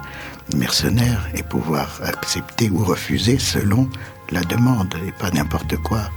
mercenaire 0.55 1.27
et 1.35 1.43
pouvoir 1.43 1.99
accepter 2.03 2.69
ou 2.69 2.77
refuser 2.77 3.37
selon 3.37 3.89
la 4.31 4.41
demande 4.41 4.95
et 5.05 5.11
pas 5.11 5.31
n'importe 5.31 5.75
quoi. 5.77 6.09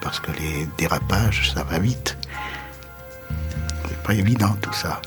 Parce 0.00 0.20
que 0.20 0.30
les 0.32 0.66
dérapages, 0.78 1.52
ça 1.54 1.64
va 1.64 1.78
vite. 1.78 2.16
C'est 3.86 4.02
pas 4.02 4.14
évident 4.14 4.56
tout 4.62 4.72
ça. 4.72 5.02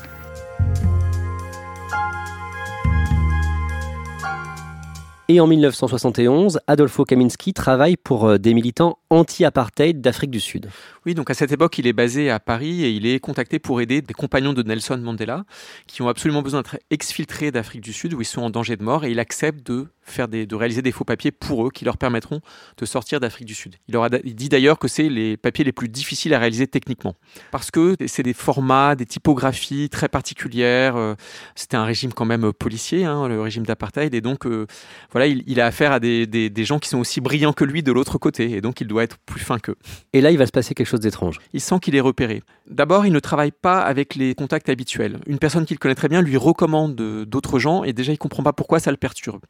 Et 5.30 5.40
en 5.40 5.46
1971, 5.46 6.58
Adolfo 6.66 7.04
Kaminski 7.04 7.52
travaille 7.52 7.98
pour 7.98 8.24
euh, 8.24 8.38
des 8.38 8.54
militants 8.54 8.96
anti-apartheid 9.10 10.00
d'Afrique 10.00 10.30
du 10.30 10.40
Sud. 10.40 10.70
Oui, 11.04 11.14
donc 11.14 11.28
à 11.28 11.34
cette 11.34 11.52
époque, 11.52 11.76
il 11.76 11.86
est 11.86 11.92
basé 11.92 12.30
à 12.30 12.40
Paris 12.40 12.82
et 12.82 12.90
il 12.92 13.04
est 13.04 13.20
contacté 13.20 13.58
pour 13.58 13.82
aider 13.82 14.00
des 14.00 14.14
compagnons 14.14 14.54
de 14.54 14.62
Nelson 14.62 14.96
Mandela 14.96 15.44
qui 15.86 16.00
ont 16.00 16.08
absolument 16.08 16.40
besoin 16.40 16.60
d'être 16.60 16.78
exfiltrés 16.90 17.50
d'Afrique 17.50 17.82
du 17.82 17.92
Sud 17.92 18.14
où 18.14 18.22
ils 18.22 18.26
sont 18.26 18.40
en 18.40 18.48
danger 18.48 18.76
de 18.76 18.82
mort 18.82 19.04
et 19.04 19.10
il 19.10 19.20
accepte 19.20 19.66
de 19.66 19.88
faire 20.08 20.28
de 20.28 20.54
réaliser 20.54 20.82
des 20.82 20.92
faux 20.92 21.04
papiers 21.04 21.30
pour 21.30 21.66
eux 21.66 21.70
qui 21.70 21.84
leur 21.84 21.98
permettront 21.98 22.40
de 22.76 22.86
sortir 22.86 23.20
d'Afrique 23.20 23.46
du 23.46 23.54
Sud. 23.54 23.76
Il, 23.88 24.34
dit 24.34 24.48
d'ailleurs 24.48 24.78
que 24.78 24.88
c'est 24.88 25.08
les 25.08 25.36
papiers 25.36 25.64
les 25.64 25.72
plus 25.72 25.88
difficiles 25.88 26.34
à 26.34 26.38
réaliser 26.38 26.66
techniquement 26.66 27.14
parce 27.50 27.70
que 27.70 27.94
c'est 28.06 28.22
des 28.22 28.32
formats, 28.32 28.94
des 28.96 29.06
typographies 29.06 29.88
très 29.90 30.08
particulières. 30.08 30.96
Euh, 30.96 31.14
c'était 31.54 31.76
un 31.76 31.84
régime 31.84 32.12
quand 32.12 32.24
même 32.24 32.52
policier, 32.52 33.04
hein, 33.04 33.28
le 33.28 33.40
régime 33.40 33.64
d'apartheid 33.64 34.14
et 34.14 34.20
donc 34.20 34.46
euh, 34.46 34.66
voilà, 35.12 35.17
il, 35.26 35.42
il, 35.46 35.60
a 35.60 35.66
affaire 35.66 35.92
à 35.92 36.00
des, 36.00 36.26
des, 36.26 36.50
des 36.50 36.64
gens 36.64 36.78
qui 36.78 36.88
sont 36.88 36.98
aussi 36.98 37.20
brillants 37.20 37.52
que 37.52 37.64
lui 37.64 37.82
de 37.82 37.92
l'autre 37.92 38.18
côté 38.18 38.52
et 38.52 38.60
donc 38.60 38.80
il 38.80 38.86
doit 38.86 39.02
être 39.02 39.18
plus 39.18 39.40
fin 39.40 39.58
qu'eux. 39.58 39.76
Et 40.12 40.20
là, 40.20 40.30
il 40.30 40.38
va 40.38 40.46
se 40.46 40.52
passer 40.52 40.74
quelque 40.74 40.86
chose 40.86 41.00
d'étrange. 41.00 41.38
Il 41.52 41.60
sent 41.60 41.80
qu'il 41.80 41.96
est 41.96 42.00
repéré. 42.00 42.42
D'abord, 42.68 43.06
il 43.06 43.12
ne 43.12 43.20
travaille 43.20 43.52
pas 43.52 43.80
avec 43.80 44.14
les 44.14 44.34
contacts 44.34 44.68
habituels. 44.68 45.18
Une 45.26 45.38
personne 45.38 45.64
qu'il 45.64 45.78
connaît 45.78 45.94
très 45.94 46.08
bien 46.08 46.22
lui 46.22 46.36
recommande 46.36 46.94
d'autres 46.94 47.58
gens 47.58 47.84
et 47.84 47.92
déjà 47.92 48.12
il 48.12 48.18
comprend 48.18 48.42
pas 48.42 48.52
pourquoi 48.52 48.80
ça 48.80 48.90
le 48.90 48.96
perturbe. 48.96 49.42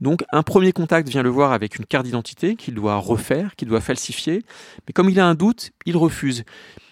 Donc 0.00 0.24
un 0.32 0.42
premier 0.42 0.72
contact 0.72 1.08
vient 1.08 1.22
le 1.22 1.30
voir 1.30 1.52
avec 1.52 1.76
une 1.76 1.86
carte 1.86 2.04
d'identité 2.04 2.56
qu'il 2.56 2.74
doit 2.74 2.96
refaire, 2.96 3.54
qu'il 3.56 3.68
doit 3.68 3.80
falsifier, 3.80 4.42
mais 4.86 4.92
comme 4.92 5.08
il 5.08 5.20
a 5.20 5.26
un 5.26 5.34
doute, 5.34 5.70
il 5.86 5.96
refuse. 5.96 6.44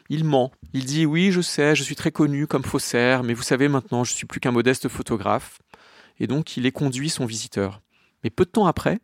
Il 0.09 0.25
ment. 0.25 0.53
Il 0.75 0.85
dit 0.85 1.07
oui, 1.07 1.33
je 1.33 1.41
sais, 1.41 1.75
je 1.75 1.83
suis 1.83 1.97
très 1.97 2.11
connu 2.11 2.47
comme 2.47 2.65
faussaire, 2.65 3.23
mais 3.23 3.35
vous 3.35 3.43
savez 3.43 3.69
maintenant, 3.69 4.05
je 4.05 4.13
suis 4.13 4.27
plus 4.27 4.41
qu'un 4.41 4.51
modeste 4.51 4.89
photographe. 4.89 5.59
Et 6.21 6.27
donc 6.27 6.57
il 6.57 6.67
est 6.67 6.73
conduit 6.73 7.09
son 7.09 7.27
visiteur. 7.27 7.81
Mais 8.25 8.31
peu 8.31 8.45
de 8.45 8.51
temps 8.51 8.67
après, 8.67 9.01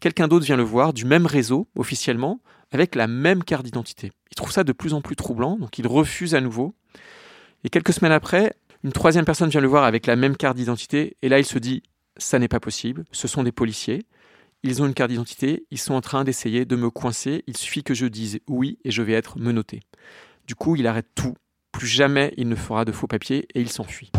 quelqu'un 0.00 0.28
d'autre 0.28 0.44
vient 0.44 0.56
le 0.56 0.62
voir 0.62 0.92
du 0.92 1.04
même 1.04 1.26
réseau 1.26 1.68
officiellement 1.76 2.40
avec 2.70 2.94
la 2.94 3.06
même 3.06 3.44
carte 3.44 3.64
d'identité. 3.64 4.12
Il 4.30 4.34
trouve 4.34 4.52
ça 4.52 4.64
de 4.64 4.72
plus 4.72 4.94
en 4.94 5.00
plus 5.00 5.16
troublant, 5.16 5.56
donc 5.56 5.78
il 5.78 5.86
refuse 5.86 6.34
à 6.34 6.40
nouveau. 6.40 6.74
Et 7.64 7.70
quelques 7.70 7.92
semaines 7.92 8.12
après, 8.12 8.54
une 8.84 8.92
troisième 8.92 9.24
personne 9.24 9.48
vient 9.48 9.60
le 9.60 9.68
voir 9.68 9.84
avec 9.84 10.06
la 10.06 10.16
même 10.16 10.36
carte 10.36 10.56
d'identité, 10.56 11.16
et 11.22 11.28
là 11.28 11.38
il 11.38 11.44
se 11.44 11.58
dit, 11.58 11.82
ça 12.16 12.38
n'est 12.38 12.48
pas 12.48 12.60
possible, 12.60 13.04
ce 13.10 13.26
sont 13.26 13.42
des 13.42 13.52
policiers, 13.52 14.06
ils 14.62 14.82
ont 14.82 14.86
une 14.86 14.94
carte 14.94 15.10
d'identité, 15.10 15.66
ils 15.70 15.78
sont 15.78 15.94
en 15.94 16.00
train 16.00 16.24
d'essayer 16.24 16.64
de 16.64 16.76
me 16.76 16.90
coincer, 16.90 17.44
il 17.46 17.56
suffit 17.56 17.82
que 17.82 17.94
je 17.94 18.06
dise 18.06 18.40
oui 18.48 18.78
et 18.84 18.90
je 18.90 19.02
vais 19.02 19.12
être 19.12 19.38
menotté. 19.38 19.80
Du 20.46 20.54
coup, 20.54 20.76
il 20.76 20.86
arrête 20.86 21.08
tout, 21.14 21.34
plus 21.72 21.86
jamais 21.86 22.34
il 22.36 22.48
ne 22.48 22.56
fera 22.56 22.84
de 22.84 22.92
faux 22.92 23.06
papiers 23.06 23.46
et 23.54 23.60
il 23.60 23.68
s'enfuit. 23.68 24.10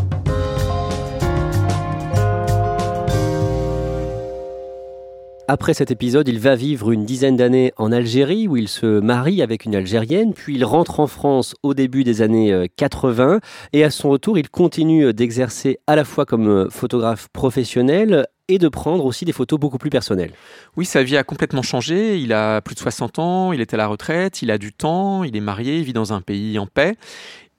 Après 5.52 5.74
cet 5.74 5.90
épisode, 5.90 6.28
il 6.28 6.38
va 6.38 6.56
vivre 6.56 6.92
une 6.92 7.06
dizaine 7.06 7.36
d'années 7.36 7.74
en 7.78 7.92
Algérie 7.92 8.48
où 8.48 8.56
il 8.56 8.68
se 8.68 9.00
marie 9.00 9.42
avec 9.42 9.66
une 9.66 9.74
Algérienne, 9.74 10.36
puis 10.36 10.54
il 10.54 10.64
rentre 10.64 11.00
en 11.00 11.08
France 11.08 11.56
au 11.64 11.74
début 11.74 12.04
des 12.04 12.22
années 12.22 12.70
80 12.76 13.24
euh, 13.28 13.40
et 13.74 13.84
à 13.84 13.90
son 13.90 14.12
retour, 14.12 14.38
il 14.38 14.48
continue 14.48 15.12
d'exercer 15.12 15.80
à 15.88 15.96
la 15.96 16.04
fois 16.04 16.28
comme 16.28 16.48
euh, 16.48 16.70
photographe 16.70 17.30
professionnel 17.34 18.28
et 18.48 18.60
de 18.60 18.68
prendre 18.68 19.04
aussi 19.06 19.26
des 19.26 19.32
photos 19.32 19.60
beaucoup 19.60 19.80
plus 19.80 19.90
personnelles. 19.90 20.34
Oui, 20.78 20.86
sa 20.86 21.02
vie 21.02 21.18
a 21.18 21.24
complètement 21.24 21.64
changé. 21.64 22.20
Il 22.20 22.32
a 22.32 22.62
plus 22.62 22.76
de 22.76 22.80
60 22.80 23.18
ans, 23.18 23.52
il 23.52 23.60
est 23.60 23.74
à 23.74 23.78
la 23.78 23.88
retraite, 23.88 24.44
il 24.44 24.52
a 24.52 24.60
du 24.60 24.72
temps, 24.72 25.24
il 25.24 25.36
est 25.36 25.42
marié, 25.42 25.78
il 25.78 25.84
vit 25.84 25.94
dans 25.94 26.14
un 26.14 26.22
pays 26.22 26.60
en 26.60 26.68
paix 26.68 26.96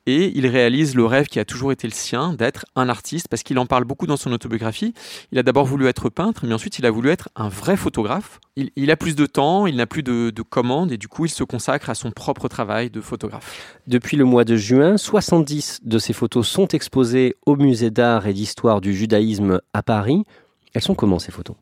et 0.06 0.32
il 0.36 0.46
réalise 0.46 0.94
le 0.94 1.04
rêve 1.04 1.26
qui 1.26 1.38
a 1.38 1.44
toujours 1.44 1.72
été 1.72 1.86
le 1.86 1.92
sien 1.92 2.32
d'être 2.32 2.64
un 2.76 2.88
artiste 2.88 3.28
parce 3.28 3.42
qu'il 3.42 3.58
en 3.58 3.66
parle 3.66 3.84
beaucoup 3.84 4.06
dans 4.06 4.16
son 4.16 4.32
autobiographie. 4.32 4.94
Il 5.32 5.38
a 5.38 5.42
d'abord 5.42 5.66
voulu 5.66 5.86
être 5.86 6.08
peintre, 6.08 6.44
mais 6.46 6.54
ensuite 6.54 6.78
il 6.78 6.86
a 6.86 6.90
voulu 6.90 7.10
être 7.10 7.28
un 7.36 7.48
vrai 7.48 7.76
photographe. 7.76 8.40
Il, 8.56 8.90
a 8.90 8.96
plus 8.96 9.16
de 9.16 9.26
temps, 9.26 9.66
il 9.66 9.76
n'a 9.76 9.86
plus 9.86 10.02
de, 10.02 10.30
de, 10.30 10.42
commandes 10.42 10.92
et 10.92 10.98
du 10.98 11.08
coup 11.08 11.24
il 11.24 11.30
se 11.30 11.44
consacre 11.44 11.88
à 11.88 11.94
son 11.94 12.10
propre 12.10 12.48
travail 12.48 12.90
de 12.90 13.00
photographe. 13.00 13.78
Depuis 13.86 14.16
le 14.16 14.24
mois 14.24 14.44
de 14.44 14.56
juin, 14.56 14.96
70 14.96 15.80
de 15.84 15.98
ses 15.98 16.12
photos 16.12 16.46
sont 16.46 16.68
exposées 16.68 17.36
au 17.46 17.56
musée 17.56 17.90
d'art 17.90 18.26
et 18.26 18.34
d'histoire 18.34 18.80
du 18.80 18.94
judaïsme 18.94 19.60
à 19.72 19.82
Paris. 19.82 20.24
Elles 20.72 20.82
sont 20.82 20.94
comment 20.94 21.18
ces 21.18 21.32
photos? 21.32 21.56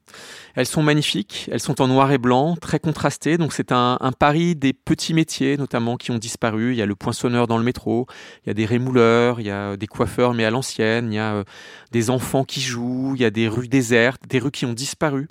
Elles 0.54 0.66
sont 0.66 0.82
magnifiques, 0.82 1.48
elles 1.50 1.60
sont 1.60 1.80
en 1.80 1.88
noir 1.88 2.12
et 2.12 2.18
blanc, 2.18 2.56
très 2.56 2.78
contrastées. 2.78 3.38
Donc 3.38 3.52
c'est 3.52 3.72
un, 3.72 3.98
pari 4.18 4.54
des 4.54 4.72
petits 4.72 5.14
métiers 5.14 5.56
notamment 5.56 5.96
qui 5.96 6.10
ont 6.10 6.18
disparu. 6.18 6.72
Il 6.72 6.78
y 6.78 6.82
a 6.82 6.86
le 6.86 6.94
poinçonneur 6.94 7.46
dans 7.46 7.56
le 7.56 7.64
métro, 7.64 8.06
il 8.44 8.48
y 8.48 8.50
a 8.50 8.54
des 8.54 8.66
rémouleurs, 8.66 9.40
il 9.40 9.46
y 9.46 9.50
a 9.50 9.76
des 9.76 9.86
coiffeurs 9.86 10.34
mais 10.34 10.44
à 10.44 10.50
l'ancienne, 10.50 11.12
il 11.12 11.16
y 11.16 11.18
a 11.18 11.34
euh, 11.34 11.44
des 11.90 12.10
enfants 12.10 12.44
qui 12.44 12.60
jouent, 12.60 13.14
il 13.14 13.22
y 13.22 13.24
a 13.24 13.30
des 13.30 13.48
rues 13.48 13.68
désertes, 13.68 14.22
des 14.28 14.38
rues 14.38 14.50
qui 14.50 14.66
ont 14.66 14.74
disparu. 14.74 15.28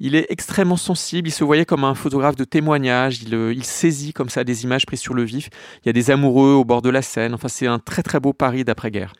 Il 0.00 0.14
est 0.14 0.26
extrêmement 0.30 0.76
sensible, 0.76 1.28
il 1.28 1.32
se 1.32 1.44
voyait 1.44 1.66
comme 1.66 1.84
un 1.84 1.94
photographe 1.94 2.36
de 2.36 2.44
témoignage, 2.44 3.22
il, 3.22 3.34
euh, 3.34 3.52
il, 3.52 3.64
saisit 3.64 4.12
comme 4.12 4.30
ça 4.30 4.44
des 4.44 4.64
images 4.64 4.86
prises 4.86 5.00
sur 5.00 5.14
le 5.14 5.22
vif. 5.22 5.50
Il 5.84 5.86
y 5.86 5.90
a 5.90 5.92
des 5.92 6.10
amoureux 6.10 6.54
au 6.54 6.64
bord 6.64 6.82
de 6.82 6.88
la 6.88 7.02
Seine, 7.02 7.34
enfin 7.34 7.48
c'est 7.48 7.66
un 7.66 7.78
très 7.78 8.02
très 8.02 8.18
beau 8.18 8.32
pari 8.32 8.64
d'après-guerre 8.64 9.12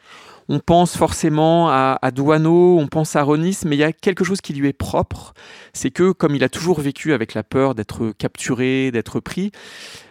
on 0.51 0.59
pense 0.59 0.97
forcément 0.97 1.69
à, 1.71 1.97
à, 2.03 2.11
Douaneau, 2.11 2.77
on 2.81 2.89
pense 2.89 3.15
à 3.15 3.23
Ronis, 3.23 3.59
mais 3.65 3.77
il 3.77 3.79
y 3.79 3.85
a 3.85 3.93
quelque 3.93 4.25
chose 4.25 4.41
qui 4.41 4.53
lui 4.53 4.67
est 4.67 4.73
propre, 4.73 5.33
c'est 5.73 5.93
que 5.93 6.11
comme 6.11 6.35
il 6.35 6.43
a 6.43 6.49
toujours 6.49 6.81
vécu 6.81 7.13
avec 7.13 7.35
la 7.35 7.45
peur 7.45 7.77
d'être 7.77 8.13
capturé, 8.19 8.91
d'être 8.91 9.21
pris, 9.21 9.53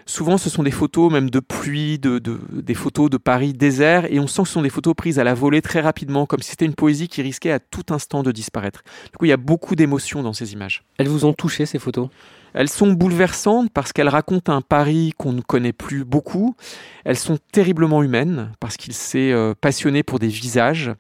souvent 0.10 0.38
ce 0.38 0.50
sont 0.50 0.64
des 0.64 0.72
photos 0.72 1.12
même 1.12 1.30
de 1.30 1.40
pluie, 1.40 2.00
de, 2.00 2.20
des 2.52 2.74
photos 2.74 3.10
de 3.10 3.18
Paris 3.18 3.54
désert, 3.54 4.12
et 4.12 4.20
on 4.20 4.28
sent 4.28 4.42
que 4.42 4.48
ce 4.48 4.54
sont 4.56 4.62
des 4.64 4.70
photos 4.70 4.96
prises 4.96 5.20
à 5.20 5.24
la 5.24 5.34
volée 5.34 5.62
très 5.62 5.82
rapidement, 5.82 6.26
comme 6.26 6.42
si 6.42 6.52
c'était 6.52 6.66
une 6.66 6.74
poésie 6.74 7.08
qui 7.08 7.22
risquait 7.22 7.52
à 7.52 7.60
tout 7.60 7.86
instant 7.92 8.24
de 8.24 8.32
disparaître. 8.32 8.82
Du 9.12 9.18
coup, 9.18 9.26
il 9.26 9.30
y 9.30 9.34
a 9.34 9.38
beaucoup 9.38 9.76
d'émotions 9.76 10.24
dans 10.24 10.34
ces 10.34 10.54
images. 10.54 10.84
Elles 10.98 11.08
vous 11.08 11.26
ont 11.26 11.34
touché 11.34 11.66
ces 11.66 11.78
photos? 11.78 12.10
Elles 12.54 12.70
sont 12.70 12.92
bouleversantes 12.92 13.70
parce 13.72 13.94
qu'elles 13.94 14.10
racontent 14.10 14.52
un 14.52 14.62
Paris 14.62 15.14
qu'on 15.16 15.34
ne 15.34 15.42
connaît 15.42 15.74
plus 15.74 16.04
beaucoup. 16.04 16.56
Elles 17.06 17.18
sont 17.18 17.38
terriblement 17.52 18.02
humaines 18.02 18.52
parce 18.60 18.76
qu'il 18.76 18.94
s'est 18.94 19.32
euh, 19.32 19.54
passionné 19.60 20.02
pour 20.02 20.18
des 20.18 20.28
visages. 20.28 20.92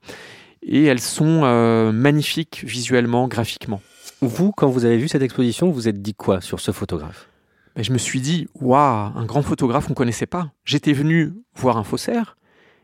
Et 0.62 0.84
elles 0.84 1.00
sont 1.00 1.42
euh, 1.44 1.92
magnifiques 1.92 2.64
visuellement, 2.64 3.28
graphiquement. 3.28 3.82
Vous, 4.22 4.52
quand 4.52 4.68
vous 4.68 4.86
avez 4.86 4.98
vu 4.98 5.08
cette 5.08 5.24
exposition, 5.24 5.72
vous 5.72 5.88
êtes 5.88 6.02
dit 6.02 6.14
quoi 6.14 6.42
sur 6.42 6.60
ce 6.60 6.72
photographe? 6.72 7.30
Ben, 7.76 7.84
Je 7.84 7.92
me 7.92 7.98
suis 7.98 8.22
dit, 8.22 8.48
waouh, 8.56 9.12
un 9.16 9.26
grand 9.26 9.42
photographe 9.42 9.86
qu'on 9.86 9.94
ne 9.94 9.96
connaissait 9.96 10.26
pas. 10.26 10.52
J'étais 10.66 10.94
venu 10.94 11.34
voir 11.56 11.78
un 11.78 11.84
faussaire 11.84 12.38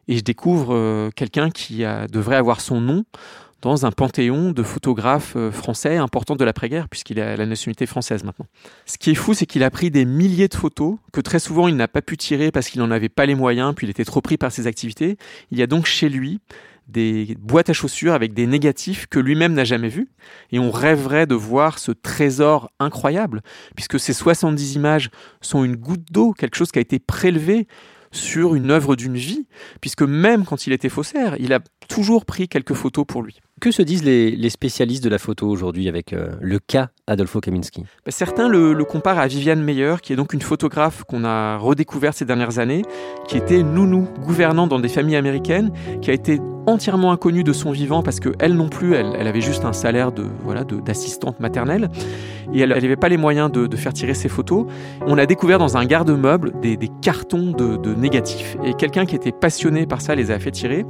et 0.07 0.17
je 0.17 0.23
découvre 0.23 0.73
euh, 0.73 1.09
quelqu'un 1.15 1.49
qui 1.49 1.83
devrait 2.11 2.35
avoir 2.35 2.61
son 2.61 2.81
nom 2.81 3.05
dans 3.65 3.83
un 3.83 3.91
panthéon 3.91 4.51
de 4.51 4.61
photographes 4.61 5.33
euh, 5.35 5.51
français 5.51 5.97
importants 5.97 6.35
de 6.35 6.45
l'après-guerre, 6.45 6.87
puisqu'il 6.87 7.19
a 7.19 7.35
la 7.35 7.47
nationalité 7.47 7.87
française 7.87 8.23
maintenant. 8.23 8.45
Ce 8.85 8.99
qui 8.99 9.09
est 9.09 9.15
fou, 9.15 9.33
c'est 9.33 9.47
qu'il 9.47 9.63
a 9.63 9.71
pris 9.71 9.89
des 9.89 10.05
milliers 10.05 10.47
de 10.47 10.53
photos 10.53 10.97
que 11.11 11.19
très 11.19 11.39
souvent 11.39 11.67
il 11.67 11.75
n'a 11.75 11.87
pas 11.87 12.03
pu 12.03 12.15
tirer 12.15 12.51
parce 12.51 12.69
qu'il 12.69 12.79
n'en 12.79 12.91
avait 12.91 13.09
pas 13.09 13.25
les 13.25 13.33
moyens, 13.33 13.73
puis 13.75 13.87
il 13.87 13.89
était 13.89 14.05
trop 14.05 14.21
pris 14.21 14.37
par 14.37 14.51
ses 14.51 14.67
activités. 14.67 15.17
Il 15.49 15.57
y 15.57 15.63
a 15.63 15.67
donc 15.67 15.87
chez 15.87 16.09
lui 16.09 16.41
des 16.87 17.35
boîtes 17.39 17.69
à 17.69 17.73
chaussures 17.73 18.13
avec 18.13 18.33
des 18.33 18.47
négatifs 18.47 19.07
que 19.07 19.19
lui-même 19.19 19.53
n'a 19.53 19.63
jamais 19.63 19.89
vus. 19.89 20.09
Et 20.51 20.59
on 20.59 20.71
rêverait 20.71 21.25
de 21.25 21.35
voir 21.35 21.79
ce 21.79 21.91
trésor 21.91 22.71
incroyable, 22.79 23.41
puisque 23.75 23.99
ces 23.99 24.13
70 24.13 24.75
images 24.75 25.09
sont 25.41 25.63
une 25.63 25.75
goutte 25.75 26.11
d'eau, 26.11 26.33
quelque 26.33 26.55
chose 26.55 26.71
qui 26.71 26.79
a 26.79 26.81
été 26.81 26.99
prélevé 26.99 27.67
sur 28.15 28.55
une 28.55 28.71
œuvre 28.71 28.95
d'une 28.95 29.15
vie, 29.15 29.45
puisque 29.81 30.01
même 30.01 30.45
quand 30.45 30.67
il 30.67 30.73
était 30.73 30.89
faussaire, 30.89 31.35
il 31.39 31.53
a 31.53 31.59
toujours 31.87 32.25
pris 32.25 32.47
quelques 32.47 32.73
photos 32.73 33.05
pour 33.05 33.21
lui. 33.21 33.39
Que 33.61 33.71
se 33.71 33.81
disent 33.81 34.03
les, 34.03 34.49
spécialistes 34.49 35.03
de 35.03 35.09
la 35.09 35.17
photo 35.17 35.47
aujourd'hui 35.47 35.87
avec 35.87 36.11
euh, 36.11 36.29
le 36.41 36.59
cas 36.59 36.89
Adolfo 37.07 37.39
Kaminski? 37.39 37.83
Ben, 38.05 38.11
Certains 38.11 38.49
le, 38.49 38.73
le, 38.73 38.83
comparent 38.83 39.19
à 39.19 39.27
Viviane 39.27 39.61
Meyer, 39.61 39.95
qui 40.01 40.13
est 40.13 40.15
donc 40.15 40.33
une 40.33 40.41
photographe 40.41 41.03
qu'on 41.03 41.23
a 41.23 41.57
redécouvert 41.57 42.13
ces 42.13 42.25
dernières 42.25 42.59
années, 42.59 42.81
qui 43.27 43.37
était 43.37 43.63
nounou, 43.63 44.07
gouvernant 44.19 44.67
dans 44.67 44.79
des 44.79 44.89
familles 44.89 45.15
américaines, 45.15 45.71
qui 46.01 46.09
a 46.09 46.13
été 46.13 46.39
entièrement 46.67 47.11
inconnue 47.11 47.43
de 47.43 47.53
son 47.53 47.71
vivant 47.71 48.03
parce 48.03 48.19
que 48.19 48.29
elle 48.39 48.55
non 48.55 48.69
plus, 48.69 48.95
elle, 48.95 49.15
elle 49.17 49.27
avait 49.27 49.41
juste 49.41 49.65
un 49.65 49.73
salaire 49.73 50.11
de 50.11 50.25
voilà 50.43 50.63
d'assistante 50.63 51.39
maternelle 51.39 51.89
et 52.53 52.59
elle 52.59 52.69
n'avait 52.69 52.95
pas 52.95 53.09
les 53.09 53.17
moyens 53.17 53.51
de, 53.51 53.75
faire 53.75 53.93
tirer 53.93 54.13
ses 54.13 54.29
photos. 54.29 54.65
On 55.05 55.17
a 55.17 55.25
découvert 55.25 55.59
dans 55.59 55.77
un 55.77 55.85
garde-meuble 55.85 56.53
des, 56.61 56.77
cartons 57.01 57.51
de, 57.51 57.93
négatifs 57.95 58.57
et 58.63 58.73
quelqu'un 58.73 59.05
qui 59.05 59.15
était 59.15 59.31
passionné 59.31 59.85
par 59.85 60.01
ça 60.01 60.15
les 60.15 60.31
a 60.31 60.39
fait 60.39 60.51
tirer. 60.51 60.85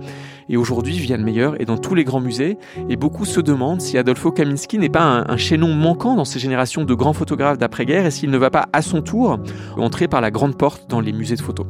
Et 0.49 0.57
aujourd'hui, 0.57 0.93
Viviane 0.93 1.23
Meyer 1.23 1.51
est 1.59 1.65
dans 1.65 1.77
tous 1.77 1.95
les 1.95 2.03
grands 2.03 2.19
musées 2.19 2.57
et 2.89 2.95
beaucoup 2.95 3.25
se 3.25 3.39
demandent 3.39 3.81
si 3.81 3.97
Adolfo 3.97 4.31
Kaminski 4.31 4.77
n'est 4.77 4.89
pas 4.89 5.03
un, 5.03 5.27
un, 5.27 5.37
chaînon 5.37 5.73
manquant 5.73 6.15
dans 6.15 6.25
ces 6.25 6.39
générations 6.39 6.83
de 6.83 6.93
grands 6.93 7.13
photographes 7.13 7.57
d'après-guerre 7.57 8.05
et 8.05 8.11
s'il 8.11 8.29
ne 8.29 8.37
va 8.37 8.49
pas 8.49 8.67
à 8.73 8.81
son 8.81 9.01
tour 9.01 9.39
entrer 9.77 10.07
par 10.07 10.21
la 10.21 10.31
grande 10.31 10.57
porte 10.57 10.89
dans 10.89 10.99
les 10.99 11.11
musées 11.11 11.35
de 11.35 11.41
photos. 11.41 11.65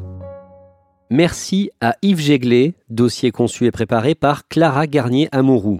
Merci 1.11 1.69
à 1.81 1.95
Yves 2.01 2.19
Jéglet, 2.19 2.73
dossier 2.89 3.31
conçu 3.31 3.65
et 3.65 3.71
préparé 3.71 4.15
par 4.15 4.47
Clara 4.47 4.87
Garnier-Amouroux. 4.87 5.79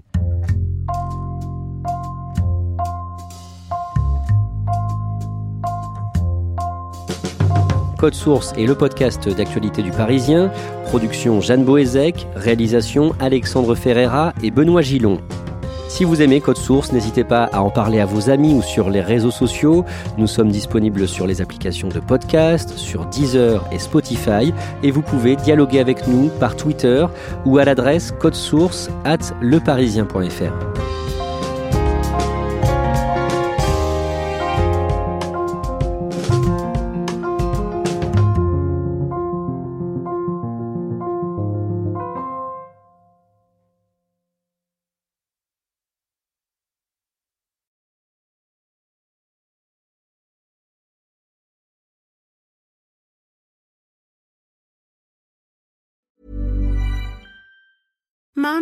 Code 8.05 8.13
Source 8.13 8.53
est 8.55 8.67
le 8.67 8.75
podcast 8.75 9.27
d'actualité 9.27 9.81
du 9.81 9.89
Parisien. 9.89 10.51
Production 10.83 11.41
Jeanne 11.41 11.63
Boézek, 11.63 12.27
réalisation 12.35 13.15
Alexandre 13.19 13.73
Ferreira 13.73 14.31
et 14.43 14.51
Benoît 14.51 14.83
Gillon. 14.83 15.19
Si 15.87 16.03
vous 16.03 16.21
aimez 16.21 16.39
Code 16.39 16.59
Source, 16.59 16.91
n'hésitez 16.91 17.23
pas 17.23 17.45
à 17.45 17.63
en 17.63 17.71
parler 17.71 17.99
à 17.99 18.05
vos 18.05 18.29
amis 18.29 18.53
ou 18.53 18.61
sur 18.61 18.91
les 18.91 19.01
réseaux 19.01 19.31
sociaux. 19.31 19.85
Nous 20.19 20.27
sommes 20.27 20.51
disponibles 20.51 21.07
sur 21.07 21.25
les 21.25 21.41
applications 21.41 21.87
de 21.87 21.99
podcast, 21.99 22.77
sur 22.77 23.07
Deezer 23.07 23.67
et 23.71 23.79
Spotify. 23.79 24.53
Et 24.83 24.91
vous 24.91 25.01
pouvez 25.01 25.35
dialoguer 25.35 25.79
avec 25.79 26.07
nous 26.07 26.29
par 26.39 26.55
Twitter 26.55 27.07
ou 27.43 27.57
à 27.57 27.65
l'adresse 27.65 28.11
codesource 28.19 28.87
at 29.03 29.33
leparisien.fr. 29.41 31.04